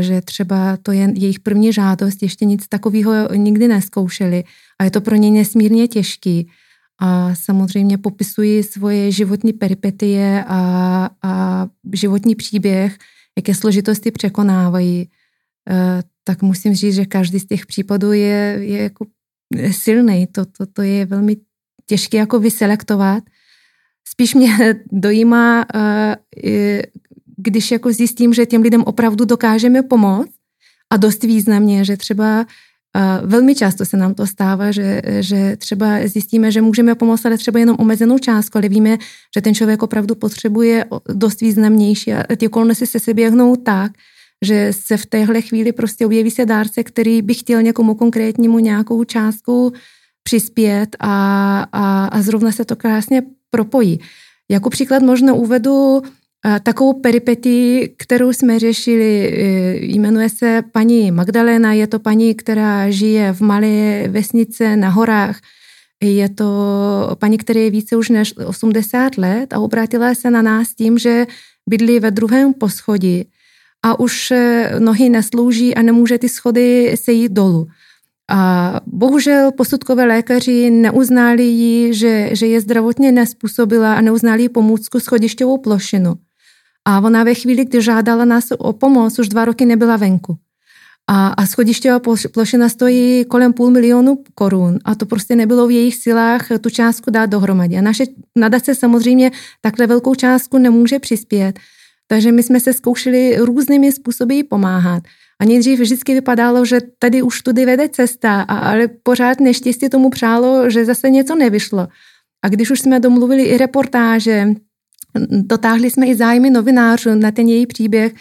že 0.00 0.20
třeba 0.20 0.76
to 0.76 0.92
je 0.92 1.12
jejich 1.14 1.40
první 1.40 1.72
žádost, 1.72 2.22
ještě 2.22 2.44
nic 2.44 2.68
takového 2.68 3.34
nikdy 3.34 3.68
neskoušeli 3.68 4.44
a 4.78 4.84
je 4.84 4.90
to 4.90 5.00
pro 5.00 5.16
ně 5.16 5.30
nesmírně 5.30 5.88
těžký. 5.88 6.50
A 7.00 7.34
samozřejmě 7.34 7.98
popisují 7.98 8.62
svoje 8.62 9.12
životní 9.12 9.52
peripetie 9.52 10.44
a, 10.48 11.10
a 11.22 11.66
životní 11.92 12.34
příběh, 12.34 12.98
jaké 13.38 13.54
složitosti 13.54 14.10
překonávají. 14.10 15.08
Eh, 15.70 16.02
tak 16.24 16.42
musím 16.42 16.74
říct, 16.74 16.94
že 16.94 17.06
každý 17.06 17.38
z 17.38 17.46
těch 17.46 17.66
případů 17.66 18.12
je, 18.12 18.56
je 18.60 18.82
jako 18.82 19.06
silný. 19.70 20.26
To, 20.26 20.44
to, 20.44 20.66
to 20.66 20.82
je 20.82 21.06
velmi 21.06 21.36
těžké 21.86 22.16
jako 22.16 22.38
vyselektovat. 22.38 23.24
Spíš 24.08 24.34
mě 24.34 24.74
dojímá, 24.92 25.66
eh, 25.74 26.16
když 27.37 27.71
jako 27.71 27.92
zjistím, 27.92 28.35
že 28.35 28.47
těm 28.47 28.62
lidem 28.62 28.83
opravdu 28.83 29.25
dokážeme 29.25 29.83
pomoct 29.83 30.33
a 30.90 30.97
dost 30.97 31.23
významně, 31.23 31.85
že 31.85 31.97
třeba 31.97 32.47
velmi 33.25 33.55
často 33.55 33.85
se 33.85 33.97
nám 33.97 34.14
to 34.14 34.27
stává, 34.27 34.71
že, 34.73 35.03
že 35.21 35.57
třeba 35.57 35.87
zjistíme, 36.05 36.53
že 36.53 36.62
můžeme 36.62 36.95
pomoct, 36.95 37.27
ale 37.27 37.38
třeba 37.38 37.59
jenom 37.59 37.77
omezenou 37.79 38.18
částku, 38.18 38.59
ale 38.59 38.68
víme, 38.68 38.99
že 39.35 39.40
ten 39.40 39.55
člověk 39.55 39.83
opravdu 39.83 40.14
potřebuje 40.14 40.85
dost 41.09 41.40
významnější 41.40 42.12
a 42.12 42.37
ty 42.37 42.47
okolnosti 42.47 42.87
se 42.87 43.01
se 43.01 43.14
běhnou 43.14 43.57
tak, 43.57 43.92
že 44.42 44.73
se 44.73 44.97
v 44.97 45.07
téhle 45.07 45.40
chvíli 45.40 45.73
prostě 45.73 46.07
objeví 46.07 46.31
se 46.31 46.47
dárce, 46.47 46.85
který 46.85 47.23
by 47.23 47.35
chtěl 47.35 47.62
někomu 47.62 47.95
konkrétnímu 47.95 48.59
nějakou 48.59 49.05
částku 49.05 49.73
přispět 50.23 50.97
a, 51.01 51.66
a, 51.73 52.07
a 52.07 52.23
zrovna 52.23 52.53
se 52.53 52.64
to 52.64 52.77
krásně 52.77 53.23
propojí. 53.51 54.01
Jako 54.51 54.71
příklad 54.71 55.03
možná 55.03 55.33
uvedu 55.33 56.03
takovou 56.62 56.92
peripetí, 56.92 57.88
kterou 57.96 58.33
jsme 58.33 58.59
řešili, 58.59 59.28
e, 59.28 59.76
jmenuje 59.85 60.28
se 60.28 60.62
paní 60.72 61.11
Magdalena, 61.11 61.72
je 61.72 61.87
to 61.87 61.98
paní, 61.98 62.35
která 62.35 62.90
žije 62.90 63.33
v 63.33 63.40
malé 63.40 64.09
vesnice 64.09 64.76
na 64.76 64.88
horách. 64.88 65.40
Je 66.02 66.28
to 66.28 66.46
paní, 67.18 67.38
která 67.38 67.61
je 67.61 67.70
více 67.70 67.96
už 67.96 68.09
než 68.09 68.35
80 68.46 69.18
let 69.18 69.52
a 69.52 69.59
obrátila 69.59 70.14
se 70.14 70.31
na 70.31 70.42
nás 70.42 70.74
tím, 70.74 70.98
že 70.98 71.26
bydlí 71.68 72.00
ve 72.00 72.11
druhém 72.11 72.55
poschodí 72.55 73.28
a 73.83 74.00
už 74.00 74.31
eh, 74.31 74.74
nohy 74.78 75.09
neslouží 75.09 75.74
a 75.74 75.83
nemůže 75.83 76.18
ty 76.18 76.28
schody 76.28 76.94
sejít 76.96 77.33
dolů. 77.33 77.68
A 78.31 78.81
bohužel 78.87 79.52
posudkové 79.52 80.05
lékaři 80.05 80.70
neuznali 80.70 81.42
ji, 81.42 81.94
že, 81.94 82.28
že 82.33 82.46
je 82.46 82.61
zdravotně 82.61 83.12
nespůsobila 83.12 83.94
a 83.94 84.00
neuznali 84.00 84.48
pomůcku 84.48 85.00
schodišťovou 85.00 85.59
plošinu. 85.59 86.14
A 86.85 87.01
ona 87.01 87.25
ve 87.25 87.35
chvíli, 87.35 87.64
kdy 87.64 87.83
žádala 87.83 88.25
nás 88.25 88.45
o 88.59 88.73
pomoc, 88.73 89.18
už 89.18 89.29
dva 89.29 89.45
roky 89.45 89.66
nebyla 89.66 89.97
venku. 89.97 90.37
A, 91.11 91.29
a 91.29 91.47
schodišťová 91.47 92.01
plošina 92.33 92.68
stojí 92.68 93.25
kolem 93.25 93.53
půl 93.53 93.71
milionu 93.71 94.18
korun 94.35 94.79
a 94.85 94.95
to 94.95 95.07
prostě 95.07 95.37
nebylo 95.37 95.66
v 95.66 95.71
jejich 95.71 95.97
silách 95.97 96.49
tu 96.61 96.71
částku 96.71 97.11
dát 97.11 97.27
dohromady. 97.27 97.77
A 97.77 97.81
naše 97.81 98.05
nadace 98.38 98.75
samozřejmě 98.75 99.31
takhle 99.61 99.87
velkou 99.87 100.14
částku 100.14 100.59
nemůže 100.59 100.99
přispět. 100.99 101.59
Takže 102.07 102.33
my 102.33 102.42
jsme 102.42 102.61
se 102.61 102.73
zkoušeli 102.73 103.37
různými 103.38 103.92
způsoby 103.92 104.40
pomáhat. 104.42 105.03
A 105.40 105.45
nejdřív 105.45 105.81
vždycky 105.81 106.14
vypadalo, 106.14 106.64
že 106.64 106.81
tady 106.99 107.23
už 107.23 107.42
tudy 107.42 107.66
vede 107.66 107.88
cesta, 107.88 108.42
a, 108.42 108.59
ale 108.59 108.88
pořád 109.03 109.40
neštěstí 109.40 109.88
tomu 109.88 110.11
přálo, 110.11 110.71
že 110.71 110.85
zase 110.85 111.11
něco 111.11 111.35
nevyšlo. 111.35 111.88
A 112.45 112.49
když 112.49 112.71
už 112.71 112.81
jsme 112.81 113.01
domluvili 113.01 113.42
i 113.42 113.59
reportáže, 113.59 114.47
dotáhli 115.29 115.90
jsme 115.90 116.07
i 116.07 116.14
zájmy 116.14 116.51
novinářů 116.51 117.14
na 117.14 117.31
ten 117.31 117.48
její 117.48 117.66
příběh, 117.66 118.12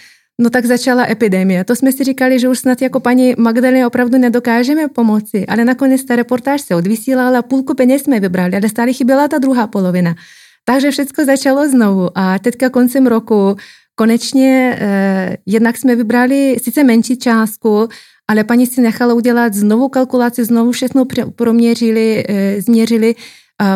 no 0.42 0.50
tak 0.50 0.66
začala 0.66 1.10
epidemie. 1.10 1.64
To 1.64 1.76
jsme 1.76 1.92
si 1.92 2.04
říkali, 2.04 2.40
že 2.40 2.50
už 2.50 2.60
snad 2.60 2.82
jako 2.82 3.00
paní 3.00 3.34
Magdalena 3.38 3.88
opravdu 3.88 4.18
nedokážeme 4.18 4.88
pomoci, 4.88 5.46
ale 5.46 5.66
nakonec 5.66 6.04
ta 6.04 6.16
reportáž 6.16 6.62
se 6.62 6.76
odvysílala, 6.76 7.42
půlku 7.42 7.74
peněz 7.74 8.04
jsme 8.04 8.20
vybrali, 8.20 8.56
ale 8.56 8.70
stále 8.70 8.94
chyběla 8.94 9.28
ta 9.28 9.38
druhá 9.38 9.68
polovina. 9.68 10.16
Takže 10.66 10.92
všechno 10.92 11.26
začalo 11.26 11.70
znovu 11.70 12.10
a 12.16 12.40
teďka 12.40 12.70
koncem 12.70 13.08
roku 13.08 13.56
konečně 13.96 14.78
eh, 14.80 15.38
jednak 15.46 15.78
jsme 15.78 15.96
vybrali 15.96 16.58
sice 16.64 16.84
menší 16.84 17.18
částku, 17.18 17.88
ale 18.28 18.44
paní 18.44 18.68
si 18.68 18.82
nechala 18.82 19.14
udělat 19.14 19.54
znovu 19.54 19.90
kalkulaci, 19.90 20.46
znovu 20.46 20.72
všechno 20.72 21.06
proměřili, 21.36 22.24
eh, 22.30 22.62
změřili. 22.62 23.16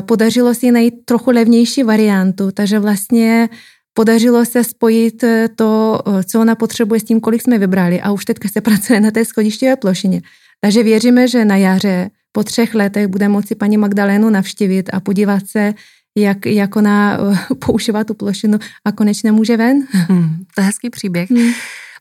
Podařilo 0.01 0.53
si 0.53 0.71
najít 0.71 0.93
trochu 1.05 1.31
levnější 1.31 1.83
variantu, 1.83 2.51
takže 2.51 2.79
vlastně 2.79 3.49
podařilo 3.97 4.45
se 4.45 4.63
spojit 4.63 5.23
eh, 5.23 5.49
to, 5.55 5.99
eh, 6.07 6.23
co 6.23 6.41
ona 6.41 6.55
potřebuje 6.55 6.99
s 6.99 7.03
tím, 7.03 7.19
kolik 7.19 7.41
jsme 7.41 7.57
vybrali 7.57 8.01
a 8.01 8.11
už 8.11 8.25
teďka 8.25 8.49
se 8.49 8.61
pracuje 8.67 8.99
na 8.99 9.11
té 9.11 9.25
schodišťové 9.25 9.75
plošině. 9.75 10.21
Takže 10.61 10.83
věříme, 10.83 11.27
že 11.27 11.45
na 11.45 11.55
jaře 11.57 12.09
po 12.31 12.43
třech 12.43 12.75
letech 12.75 13.07
bude 13.07 13.27
moci 13.27 13.55
paní 13.55 13.77
Magdalénu 13.77 14.29
navštívit 14.29 14.89
a 14.93 14.99
podívat 14.99 15.47
se, 15.47 15.73
jak, 16.17 16.45
jak 16.45 16.75
ona 16.75 17.17
eh, 17.17 17.55
používá 17.65 18.03
tu 18.03 18.13
plošinu 18.13 18.59
a 18.85 18.91
konečně 18.91 19.31
může 19.31 19.57
ven. 19.57 19.87
Hmm, 19.91 20.45
to 20.55 20.61
je 20.61 20.65
hezký 20.65 20.89
příběh. 20.89 21.31
Hmm. 21.31 21.51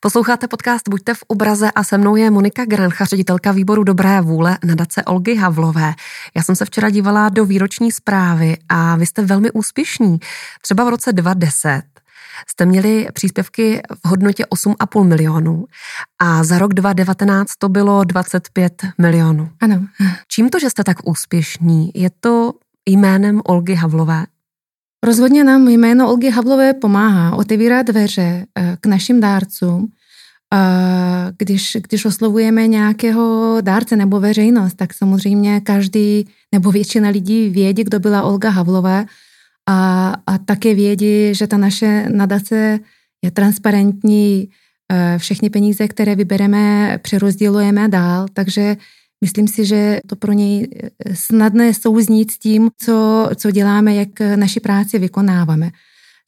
Posloucháte 0.05 0.49
podcast 0.49 0.89
Buďte 0.89 1.15
v 1.15 1.23
obraze 1.27 1.71
a 1.71 1.85
se 1.85 1.99
mnou 1.99 2.17
je 2.17 2.31
Monika 2.31 2.65
Grancha, 2.65 3.05
ředitelka 3.05 3.53
výboru 3.53 3.85
Dobré 3.85 4.21
vůle 4.21 4.59
nadace 4.65 5.05
Olgy 5.05 5.35
Havlové. 5.35 5.95
Já 6.37 6.43
jsem 6.43 6.57
se 6.57 6.65
včera 6.65 6.91
dívala 6.91 7.29
do 7.29 7.45
výroční 7.45 7.93
zprávy 7.93 8.57
a 8.69 8.97
vy 8.97 9.07
jste 9.07 9.23
velmi 9.23 9.51
úspěšní. 9.51 10.19
Třeba 10.63 10.85
v 10.85 10.89
roce 10.89 11.13
2010 11.13 11.83
jste 12.47 12.67
měli 12.67 13.09
příspěvky 13.13 13.83
v 14.05 14.09
hodnotě 14.09 14.45
8,5 14.45 15.05
milionů 15.05 15.65
a 16.19 16.45
za 16.45 16.59
rok 16.59 16.75
2019 16.75 17.53
to 17.59 17.69
bylo 17.69 18.05
25 18.05 18.83
milionů. 18.99 19.51
Ano. 19.61 19.87
Čím 20.29 20.49
to, 20.49 20.59
že 20.59 20.71
jste 20.71 20.85
tak 20.85 21.09
úspěšní? 21.09 21.91
Je 21.95 22.11
to 22.21 22.53
jménem 22.87 23.41
Olgy 23.45 23.75
Havlové? 23.75 24.25
Rozhodně 25.05 25.45
nám 25.45 25.69
jméno 25.69 26.09
Olgy 26.09 26.31
Havlové 26.31 26.75
pomáhá 26.75 27.37
otevírat 27.37 27.87
dveře 27.87 28.47
eh, 28.59 28.77
k 28.81 28.87
našim 28.87 29.21
dárcům. 29.21 29.89
Když, 31.39 31.77
když 31.89 32.05
oslovujeme 32.05 32.67
nějakého 32.67 33.57
dárce 33.61 33.97
nebo 33.97 34.21
veřejnost, 34.21 34.75
tak 34.75 34.95
samozřejmě 34.95 35.61
každý 35.61 36.29
nebo 36.53 36.71
většina 36.71 37.09
lidí 37.09 37.49
vědí, 37.49 37.85
kdo 37.85 38.01
byla 38.01 38.23
Olga 38.23 38.51
Havlová 38.51 39.05
a, 39.69 40.15
a 40.27 40.39
také 40.39 40.75
vědí, 40.75 41.35
že 41.35 41.47
ta 41.47 41.57
naše 41.57 42.07
nadace 42.09 42.79
je 43.25 43.31
transparentní, 43.31 44.49
eh, 44.93 45.19
všechny 45.19 45.51
peníze, 45.51 45.89
které 45.89 46.15
vybereme, 46.15 46.99
přerozdělujeme 47.03 47.89
dál, 47.89 48.27
takže 48.33 48.77
Myslím 49.25 49.49
si, 49.49 49.65
že 49.65 50.01
to 50.07 50.17
pro 50.17 50.33
něj 50.33 50.69
eh, 50.69 50.91
snadné 51.17 51.75
souznít 51.75 52.31
s 52.31 52.39
tím, 52.39 52.71
co, 52.79 53.29
co 53.37 53.51
děláme, 53.51 53.95
jak 53.95 54.09
naši 54.37 54.61
práci 54.61 54.99
vykonáváme. 54.99 55.71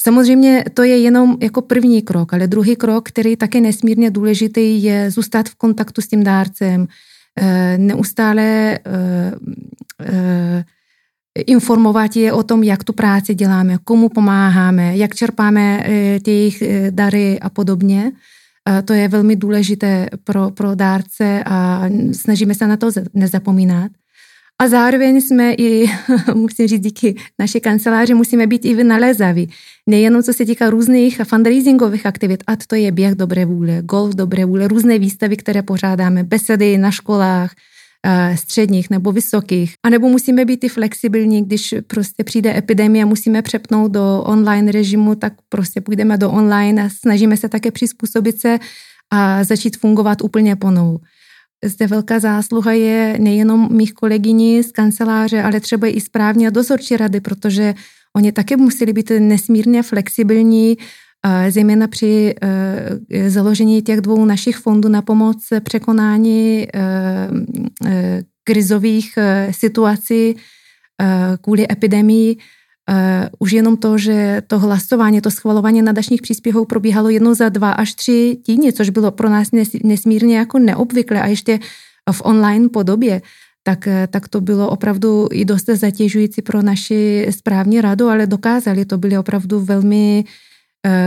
Samozřejmě 0.03 0.65
to 0.75 0.83
je 0.83 0.99
jenom 0.99 1.37
jako 1.43 1.63
první 1.63 2.03
krok, 2.03 2.35
ale 2.35 2.47
druhý 2.47 2.77
krok, 2.77 3.09
který 3.09 3.37
také 3.37 3.61
nesmírně 3.61 4.11
důležitý, 4.11 4.83
je 4.83 5.11
zůstat 5.11 5.49
v 5.49 5.55
kontaktu 5.55 6.01
s 6.01 6.09
tím 6.09 6.25
dárcem, 6.25 6.89
eh, 7.41 7.79
neustále 7.79 8.79
eh, 8.81 10.65
informovat 11.47 12.17
je 12.17 12.33
o 12.33 12.43
tom, 12.43 12.63
jak 12.63 12.85
tu 12.85 12.93
práci 12.93 13.35
děláme, 13.35 13.79
komu 13.85 14.09
pomáháme, 14.09 14.97
jak 14.97 15.15
čerpáme 15.15 15.85
ty 16.25 16.31
jejich 16.31 16.63
dary 16.91 17.41
a 17.41 17.51
podobně. 17.51 18.13
To 18.85 18.93
je 18.93 19.09
velmi 19.09 19.37
důležité 19.37 20.09
pro, 20.25 20.51
pro 20.51 20.75
dárce 20.75 21.43
a 21.47 21.83
snažíme 22.13 22.55
se 22.55 22.67
na 22.67 22.77
to 22.77 22.91
nezapomínat. 23.15 23.93
A 24.59 24.69
zároveň 24.69 25.21
jsme 25.21 25.55
i, 25.55 25.87
musím 26.35 26.69
říct, 26.69 26.81
díky 26.81 27.15
naší 27.39 27.61
kanceláři 27.61 28.15
musíme 28.15 28.47
být 28.47 28.65
i 28.65 28.75
vynalézaví. 28.75 29.51
Nejenom 29.87 30.23
co 30.23 30.33
se 30.33 30.45
týká 30.45 30.71
různých 30.71 31.21
fundraisingových 31.25 32.07
aktivit, 32.07 32.45
a 32.47 32.53
to 32.67 32.75
je 32.75 32.93
běh 32.93 33.15
dobré 33.15 33.45
vůle, 33.45 33.83
golf 33.83 34.15
dobré 34.15 34.45
vůle, 34.45 34.69
různé 34.69 34.99
výstavy, 34.99 35.37
které 35.37 35.63
pořádáme, 35.63 36.25
besedy 36.25 36.79
na 36.79 36.91
školách, 36.91 37.55
středních 38.35 38.91
nebo 38.91 39.13
vysokých. 39.13 39.75
A 39.87 39.91
nebo 39.91 40.09
musíme 40.09 40.45
být 40.45 40.65
i 40.65 40.69
flexibilní, 40.69 41.45
když 41.45 41.75
prostě 41.87 42.25
přijde 42.25 42.59
epidemie 42.59 43.05
musíme 43.05 43.43
přepnout 43.43 43.93
do 43.93 44.23
online 44.27 44.73
režimu, 44.73 45.15
tak 45.15 45.33
prostě 45.49 45.81
půjdeme 45.81 46.19
do 46.19 46.31
online 46.31 46.85
a 46.85 46.89
snažíme 46.89 47.37
se 47.37 47.49
také 47.49 47.71
přizpůsobit 47.71 48.41
se 48.41 48.59
a 49.13 49.45
začít 49.45 49.77
fungovat 49.77 50.23
úplně 50.23 50.57
ponou. 50.57 50.99
Zde 51.65 51.87
velká 51.87 52.19
zásluha 52.19 52.73
je 52.73 53.17
nejenom 53.19 53.69
mých 53.77 53.93
kolegyní 53.93 54.63
z 54.63 54.73
kanceláře, 54.73 55.43
ale 55.43 55.61
třeba 55.61 55.87
i 55.87 56.01
správně 56.01 56.51
dozorčí 56.51 56.97
rady, 56.97 57.21
protože 57.21 57.75
oni 58.17 58.33
také 58.33 58.57
museli 58.57 58.93
být 58.93 59.13
nesmírně 59.19 59.83
flexibilní, 59.83 60.77
zejména 61.49 61.87
při 61.87 62.35
eh, 62.43 63.31
založení 63.31 63.83
těch 63.83 64.01
dvou 64.01 64.25
našich 64.25 64.57
fondů 64.57 64.89
na 64.89 65.03
pomoc 65.03 65.49
překonání 65.65 66.67
eh, 66.75 66.81
eh, 67.87 68.23
krizových 68.45 69.19
situací 69.51 70.37
kvůli 71.41 71.67
epidemii, 71.73 72.37
už 73.39 73.53
jenom 73.53 73.77
to, 73.77 73.99
že 73.99 74.43
to 74.47 74.59
hlasování, 74.59 75.21
to 75.21 75.31
schvalování 75.31 75.83
nadačních 75.83 76.23
příspěvků 76.23 76.65
probíhalo 76.65 77.09
jednou 77.09 77.35
za 77.35 77.49
dva 77.49 77.73
až 77.73 77.95
tři 77.95 78.39
týdny, 78.47 78.73
což 78.73 78.91
bylo 78.91 79.11
pro 79.11 79.29
nás 79.29 79.49
nesmírně 79.85 80.39
jako 80.39 80.59
neobvyklé 80.59 81.23
a 81.23 81.27
ještě 81.27 81.59
v 82.13 82.23
online 82.25 82.69
podobě, 82.69 83.23
tak, 83.63 83.89
tak 84.11 84.29
to 84.29 84.41
bylo 84.41 84.69
opravdu 84.71 85.29
i 85.33 85.45
dost 85.45 85.67
zatěžující 85.67 86.43
pro 86.43 86.63
naši 86.63 87.27
správní 87.31 87.81
radu, 87.81 88.09
ale 88.09 88.27
dokázali, 88.27 88.85
to 88.85 88.99
byly 88.99 89.19
opravdu 89.19 89.61
velmi 89.61 90.25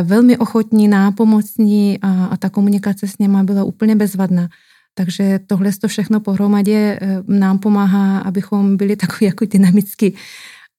velmi 0.03 0.37
ochotní, 0.37 0.87
nápomocní 0.87 1.99
a, 2.01 2.25
a 2.25 2.37
ta 2.37 2.49
komunikace 2.49 3.07
s 3.07 3.17
něma 3.17 3.43
byla 3.43 3.63
úplně 3.63 3.95
bezvadná. 3.95 4.49
Takže 4.93 5.39
tohle 5.47 5.71
to 5.81 5.87
všechno 5.87 6.19
pohromadě 6.19 6.99
eh, 7.01 7.23
nám 7.27 7.59
pomáhá, 7.59 8.19
abychom 8.19 8.77
byli 8.77 8.95
takový 8.95 9.25
jako 9.25 9.45
dynamický 9.45 10.15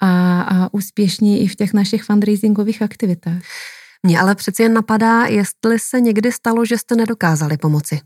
a, 0.01 0.41
a 0.43 0.75
úspěšní 0.75 1.41
i 1.41 1.47
v 1.47 1.57
těch 1.57 1.73
našich 1.73 2.03
fundraisingových 2.03 2.83
aktivitách. 2.83 3.43
Mně 4.03 4.21
ale 4.21 4.35
přeci 4.35 4.63
jen 4.63 4.73
napadá, 4.73 5.25
jestli 5.25 5.79
se 5.79 6.01
někdy 6.01 6.33
stalo, 6.33 6.65
že 6.65 6.79
jste 6.79 6.97
nedokázali 6.97 7.57
pomoci. 7.57 8.01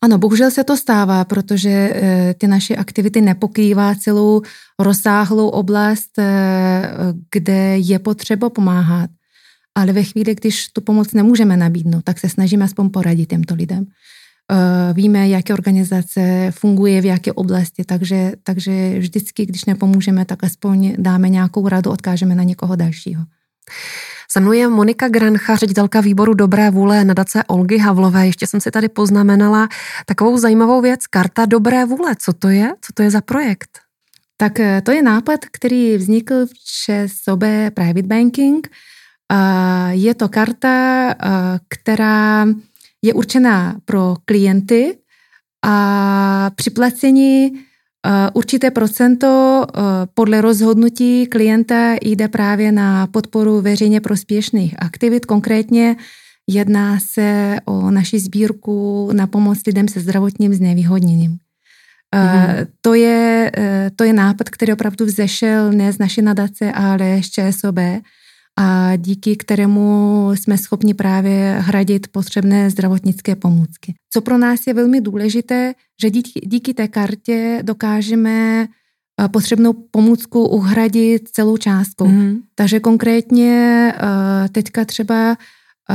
Ano, 0.00 0.18
bohužel 0.18 0.50
se 0.50 0.64
to 0.64 0.76
stává, 0.76 1.24
protože 1.24 1.70
eh, 1.70 2.34
ty 2.38 2.46
naše 2.46 2.76
aktivity 2.76 3.20
nepokrývá 3.20 3.94
celou 3.94 4.42
rozsáhlou 4.78 5.48
oblast, 5.48 6.18
kde 7.30 7.78
je 7.78 7.98
potřeba 7.98 8.50
pomáhat 8.50 9.10
ale 9.74 9.92
ve 9.92 10.02
chvíli, 10.02 10.34
když 10.34 10.68
tu 10.68 10.80
pomoc 10.80 11.12
nemůžeme 11.12 11.56
nabídnout, 11.56 12.04
tak 12.04 12.18
se 12.18 12.28
snažíme 12.28 12.64
aspoň 12.64 12.90
poradit 12.90 13.26
těmto 13.26 13.54
lidem. 13.54 13.86
Uh, 14.52 14.96
víme, 14.96 15.28
jaké 15.28 15.52
organizace 15.54 16.52
funguje 16.58 17.00
v 17.00 17.04
jaké 17.04 17.32
oblasti, 17.32 17.84
takže, 17.84 18.32
takže 18.42 18.98
vždycky, 18.98 19.46
když 19.46 19.64
nepomůžeme, 19.64 20.24
tak 20.24 20.44
aspoň 20.44 20.94
dáme 20.98 21.28
nějakou 21.28 21.68
radu, 21.68 21.90
odkážeme 21.90 22.34
na 22.34 22.42
někoho 22.42 22.76
dalšího. 22.76 23.24
Se 24.30 24.40
mnou 24.40 24.52
je 24.52 24.68
Monika 24.68 25.08
Grancha, 25.08 25.56
ředitelka 25.56 26.00
výboru 26.00 26.34
Dobré 26.34 26.70
vůle 26.70 27.04
nadace 27.04 27.44
Olgy 27.44 27.78
Havlové. 27.78 28.26
Ještě 28.26 28.46
jsem 28.46 28.60
si 28.60 28.70
tady 28.70 28.88
poznamenala 28.88 29.68
takovou 30.06 30.38
zajímavou 30.38 30.80
věc, 30.80 31.06
karta 31.06 31.46
Dobré 31.46 31.84
vůle. 31.84 32.14
Co 32.18 32.32
to 32.32 32.48
je? 32.48 32.72
Co 32.80 32.92
to 32.92 33.02
je 33.02 33.10
za 33.10 33.20
projekt? 33.20 33.78
Tak 34.36 34.60
eh, 34.60 34.82
to 34.84 34.92
je 34.92 35.02
nápad, 35.02 35.40
který 35.52 35.96
vznikl 35.96 36.46
v 36.46 36.50
ČSOB 36.54 37.42
Private 37.74 38.08
Banking– 38.08 38.68
je 39.90 40.14
to 40.14 40.28
karta, 40.28 41.14
která 41.68 42.46
je 43.02 43.14
určená 43.14 43.76
pro 43.84 44.16
klienty 44.24 44.98
a 45.64 46.50
při 46.54 46.70
placení 46.70 47.52
určité 48.32 48.70
procento 48.70 49.66
podle 50.14 50.40
rozhodnutí 50.40 51.26
klienta 51.26 51.94
jde 52.02 52.28
právě 52.28 52.72
na 52.72 53.06
podporu 53.06 53.60
veřejně 53.60 54.00
prospěšných 54.00 54.74
aktivit. 54.78 55.26
Konkrétně 55.26 55.96
jedná 56.48 56.98
se 57.00 57.56
o 57.64 57.90
naši 57.90 58.20
sbírku 58.20 59.10
na 59.12 59.26
pomoc 59.26 59.58
lidem 59.66 59.88
se 59.88 60.00
zdravotním 60.00 60.54
znevýhodněním. 60.54 61.38
Mm-hmm. 62.14 62.66
To, 62.80 62.94
je, 62.94 63.50
e, 63.56 63.90
to 63.96 64.04
je 64.04 64.12
nápad, 64.12 64.50
který 64.50 64.72
opravdu 64.72 65.04
vzešel 65.04 65.72
ne 65.72 65.92
z 65.92 65.98
naší 65.98 66.22
nadace, 66.22 66.72
ale 66.72 67.22
z 67.22 67.30
ČSOB 67.30 67.78
a 68.58 68.96
díky 68.96 69.36
kterému 69.36 70.30
jsme 70.34 70.58
schopni 70.58 70.94
právě 70.94 71.56
hradit 71.58 72.06
potřebné 72.08 72.70
zdravotnické 72.70 73.36
pomůcky. 73.36 73.94
Co 74.10 74.20
pro 74.20 74.38
nás 74.38 74.66
je 74.66 74.74
velmi 74.74 75.00
důležité, 75.00 75.74
že 76.02 76.10
díky, 76.10 76.40
díky 76.46 76.74
té 76.74 76.88
kartě 76.88 77.58
dokážeme 77.62 78.62
eh, 78.64 79.28
potřebnou 79.28 79.72
pomůcku 79.90 80.48
uhradit 80.48 81.28
celou 81.28 81.56
částkou. 81.56 82.08
Mm. 82.08 82.38
Takže 82.54 82.80
konkrétně 82.80 83.92
eh, 83.96 84.48
teďka 84.48 84.84
třeba 84.84 85.36
eh, 85.90 85.94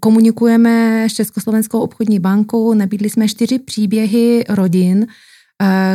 komunikujeme 0.00 1.06
s 1.08 1.12
Československou 1.12 1.80
obchodní 1.80 2.18
bankou, 2.18 2.74
nabídli 2.74 3.10
jsme 3.10 3.28
čtyři 3.28 3.58
příběhy 3.58 4.44
rodin, 4.48 5.06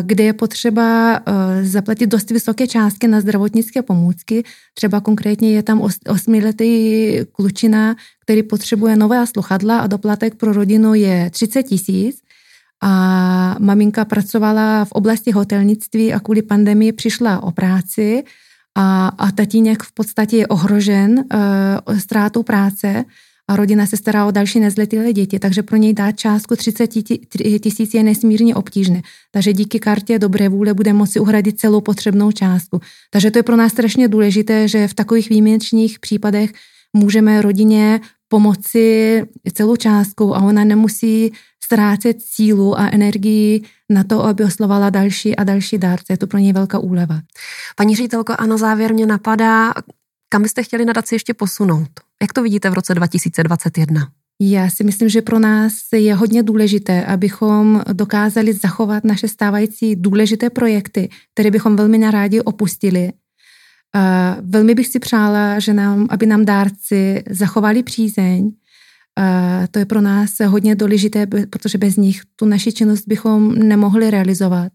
kde 0.02 0.24
je 0.24 0.34
potřeba 0.34 1.16
eh, 1.18 1.66
zaplatit 1.66 2.08
dost 2.08 2.32
vysoké 2.32 2.68
částky 2.68 3.08
na 3.08 3.22
zdravotnické 3.22 3.82
pomůcky. 3.82 4.44
Třeba 4.74 5.02
konkrétně 5.02 5.52
je 5.52 5.64
tam 5.64 5.82
osmiletý 6.08 7.12
klučina, 7.32 7.96
který 8.24 8.44
potřebuje 8.44 8.96
nové 8.96 9.28
sluchadla 9.28 9.80
a 9.80 9.88
doplatek 9.88 10.36
pro 10.36 10.54
rodinu 10.54 10.94
je 10.94 11.30
30 11.30 11.64
tisíc. 11.64 12.22
A 12.82 13.56
maminka 13.60 14.06
pracovala 14.06 14.86
v 14.86 14.92
oblasti 14.92 15.32
hotelnictví 15.32 16.14
a 16.14 16.20
kvůli 16.20 16.42
pandemii 16.42 16.92
přišla 16.92 17.44
o 17.44 17.52
práci 17.52 18.24
a, 18.76 19.08
a 19.08 19.32
tatínek 19.32 19.84
v 19.84 19.92
podstatě 19.92 20.38
je 20.38 20.48
ohrožen 20.48 21.20
uh, 21.20 21.98
ztrátou 21.98 22.44
práce 22.44 23.06
a 23.50 23.56
rodina 23.56 23.86
se 23.86 23.98
stará 23.98 24.26
o 24.26 24.32
další 24.32 24.60
nezletilé 24.60 25.14
děti, 25.14 25.40
takže 25.40 25.64
pro 25.64 25.78
něj 25.78 25.94
dát 25.94 26.12
částku 26.12 26.56
30 26.56 26.88
tisíc 27.60 27.94
je 27.94 28.04
nesmírně 28.04 28.56
obtížné. 28.56 29.02
Takže 29.32 29.54
díky 29.54 29.80
kartě 29.80 30.20
dobré 30.20 30.50
vůle 30.50 30.74
bude 30.74 30.94
moci 30.94 31.20
uhradit 31.20 31.60
celou 31.60 31.82
potřebnou 31.82 32.32
částku. 32.32 32.80
Takže 33.10 33.32
to 33.32 33.40
je 33.40 33.44
pro 33.44 33.56
nás 33.56 33.72
strašně 33.72 34.08
důležité, 34.08 34.68
že 34.68 34.88
v 34.88 34.94
takových 34.94 35.30
výjimečných 35.30 36.00
případech 36.00 36.52
můžeme 36.94 37.42
rodině 37.42 38.00
pomoci 38.28 39.24
celou 39.54 39.76
částkou 39.76 40.34
a 40.34 40.42
ona 40.42 40.64
nemusí 40.64 41.34
ztrácet 41.64 42.22
sílu 42.22 42.80
a 42.80 42.90
energii 42.90 43.64
na 43.90 44.04
to, 44.04 44.26
aby 44.26 44.44
oslovala 44.44 44.90
další 44.90 45.36
a 45.36 45.44
další 45.44 45.78
dárce. 45.78 46.14
Je 46.14 46.18
to 46.18 46.28
pro 46.28 46.38
něj 46.40 46.54
velká 46.54 46.80
úleva. 46.80 47.20
Paní 47.76 47.96
ředitelko, 47.96 48.34
a 48.38 48.46
na 48.46 48.58
závěr 48.58 48.94
mě 48.94 49.06
napadá, 49.06 49.74
kam 50.30 50.42
byste 50.42 50.64
chtěli 50.64 50.86
nadaci 50.86 51.16
ještě 51.16 51.34
posunout? 51.34 52.09
Jak 52.22 52.34
to 52.34 52.44
vidíte 52.44 52.70
v 52.70 52.74
roce 52.74 52.96
2021? 52.96 54.12
Já 54.42 54.70
si 54.70 54.84
myslím, 54.84 55.10
že 55.10 55.22
pro 55.22 55.40
nás 55.40 55.74
je 55.96 56.16
hodně 56.16 56.44
důležité, 56.44 57.06
abychom 57.06 57.84
dokázali 57.94 58.54
zachovat 58.54 59.04
naše 59.04 59.28
stávající 59.28 59.96
důležité 59.96 60.50
projekty, 60.50 61.10
které 61.34 61.52
bychom 61.52 61.76
velmi 61.76 61.98
narádi 61.98 62.42
opustili. 62.42 63.12
Velmi 64.42 64.76
bych 64.76 64.88
si 64.88 65.00
přála, 65.00 65.60
že 65.60 65.74
nám, 65.74 66.08
aby 66.10 66.26
nám 66.26 66.46
dárci 66.46 67.24
zachovali 67.30 67.84
přízeň. 67.84 68.52
To 69.72 69.80
je 69.80 69.86
pro 69.86 70.02
nás 70.02 70.32
hodně 70.48 70.76
důležité, 70.76 71.28
protože 71.28 71.78
bez 71.78 71.96
nich 71.96 72.22
tu 72.36 72.46
naši 72.46 72.72
činnost 72.72 73.04
bychom 73.08 73.56
nemohli 73.56 74.12
realizovat. 74.12 74.72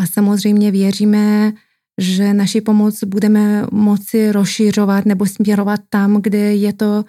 A 0.00 0.06
samozřejmě 0.06 0.70
věříme, 0.70 1.52
že 1.98 2.34
naši 2.34 2.60
pomoc 2.60 3.04
budeme 3.04 3.66
moci 3.72 4.32
rozšířovat 4.32 5.06
nebo 5.06 5.26
směrovat 5.26 5.80
tam, 5.88 6.22
kde 6.22 6.38
je 6.38 6.72
to 6.72 7.04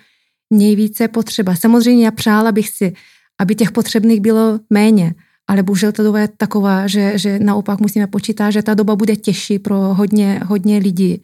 nejvíce 0.54 1.08
potřeba. 1.08 1.56
Samozřejmě 1.56 2.06
já 2.06 2.12
přála 2.12 2.52
bych 2.52 2.70
si, 2.70 2.94
aby 3.40 3.56
těch 3.56 3.72
potřebných 3.72 4.22
bylo 4.22 4.60
méně, 4.70 5.16
ale 5.48 5.64
bohužel 5.64 5.92
ta 5.92 6.04
doba 6.04 6.20
je 6.20 6.30
taková, 6.38 6.88
že, 6.88 7.18
že 7.18 7.40
naopak 7.40 7.80
musíme 7.80 8.08
počítat, 8.08 8.52
že 8.52 8.64
ta 8.64 8.74
doba 8.74 8.96
bude 8.96 9.16
těžší 9.16 9.60
pro 9.60 9.76
hodně, 9.76 10.42
hodně 10.46 10.78
lidí, 10.78 11.24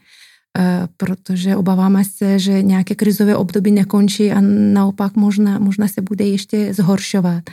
eh, 0.57 0.87
protože 0.97 1.55
obáváme 1.55 2.03
se, 2.05 2.39
že 2.39 2.61
nějaké 2.61 2.95
krizové 2.95 3.35
období 3.35 3.71
nekončí 3.71 4.31
a 4.31 4.41
naopak 4.73 5.15
možná, 5.15 5.59
možná 5.59 5.87
se 5.87 6.01
bude 6.01 6.25
ještě 6.25 6.73
zhoršovat. 6.73 7.43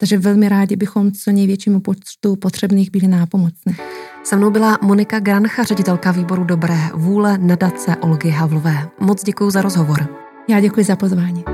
Takže 0.00 0.18
velmi 0.18 0.48
rádi 0.48 0.76
bychom 0.76 1.12
co 1.12 1.32
největšímu 1.32 1.80
počtu 1.80 2.36
potřebných 2.36 2.90
byli 2.90 3.08
nápomocní. 3.08 3.74
Se 4.24 4.36
mnou 4.36 4.50
byla 4.50 4.78
Monika 4.82 5.20
Grancha, 5.20 5.62
ředitelka 5.62 6.10
výboru 6.12 6.44
Dobré 6.44 6.78
vůle 6.94 7.38
nadace 7.38 7.96
Olgy 7.96 8.30
Havlové. 8.30 8.88
Moc 9.00 9.24
děkuji 9.24 9.50
za 9.50 9.62
rozhovor. 9.62 10.08
Já 10.48 10.60
děkuji 10.60 10.84
za 10.84 10.96
pozvání. 10.96 11.44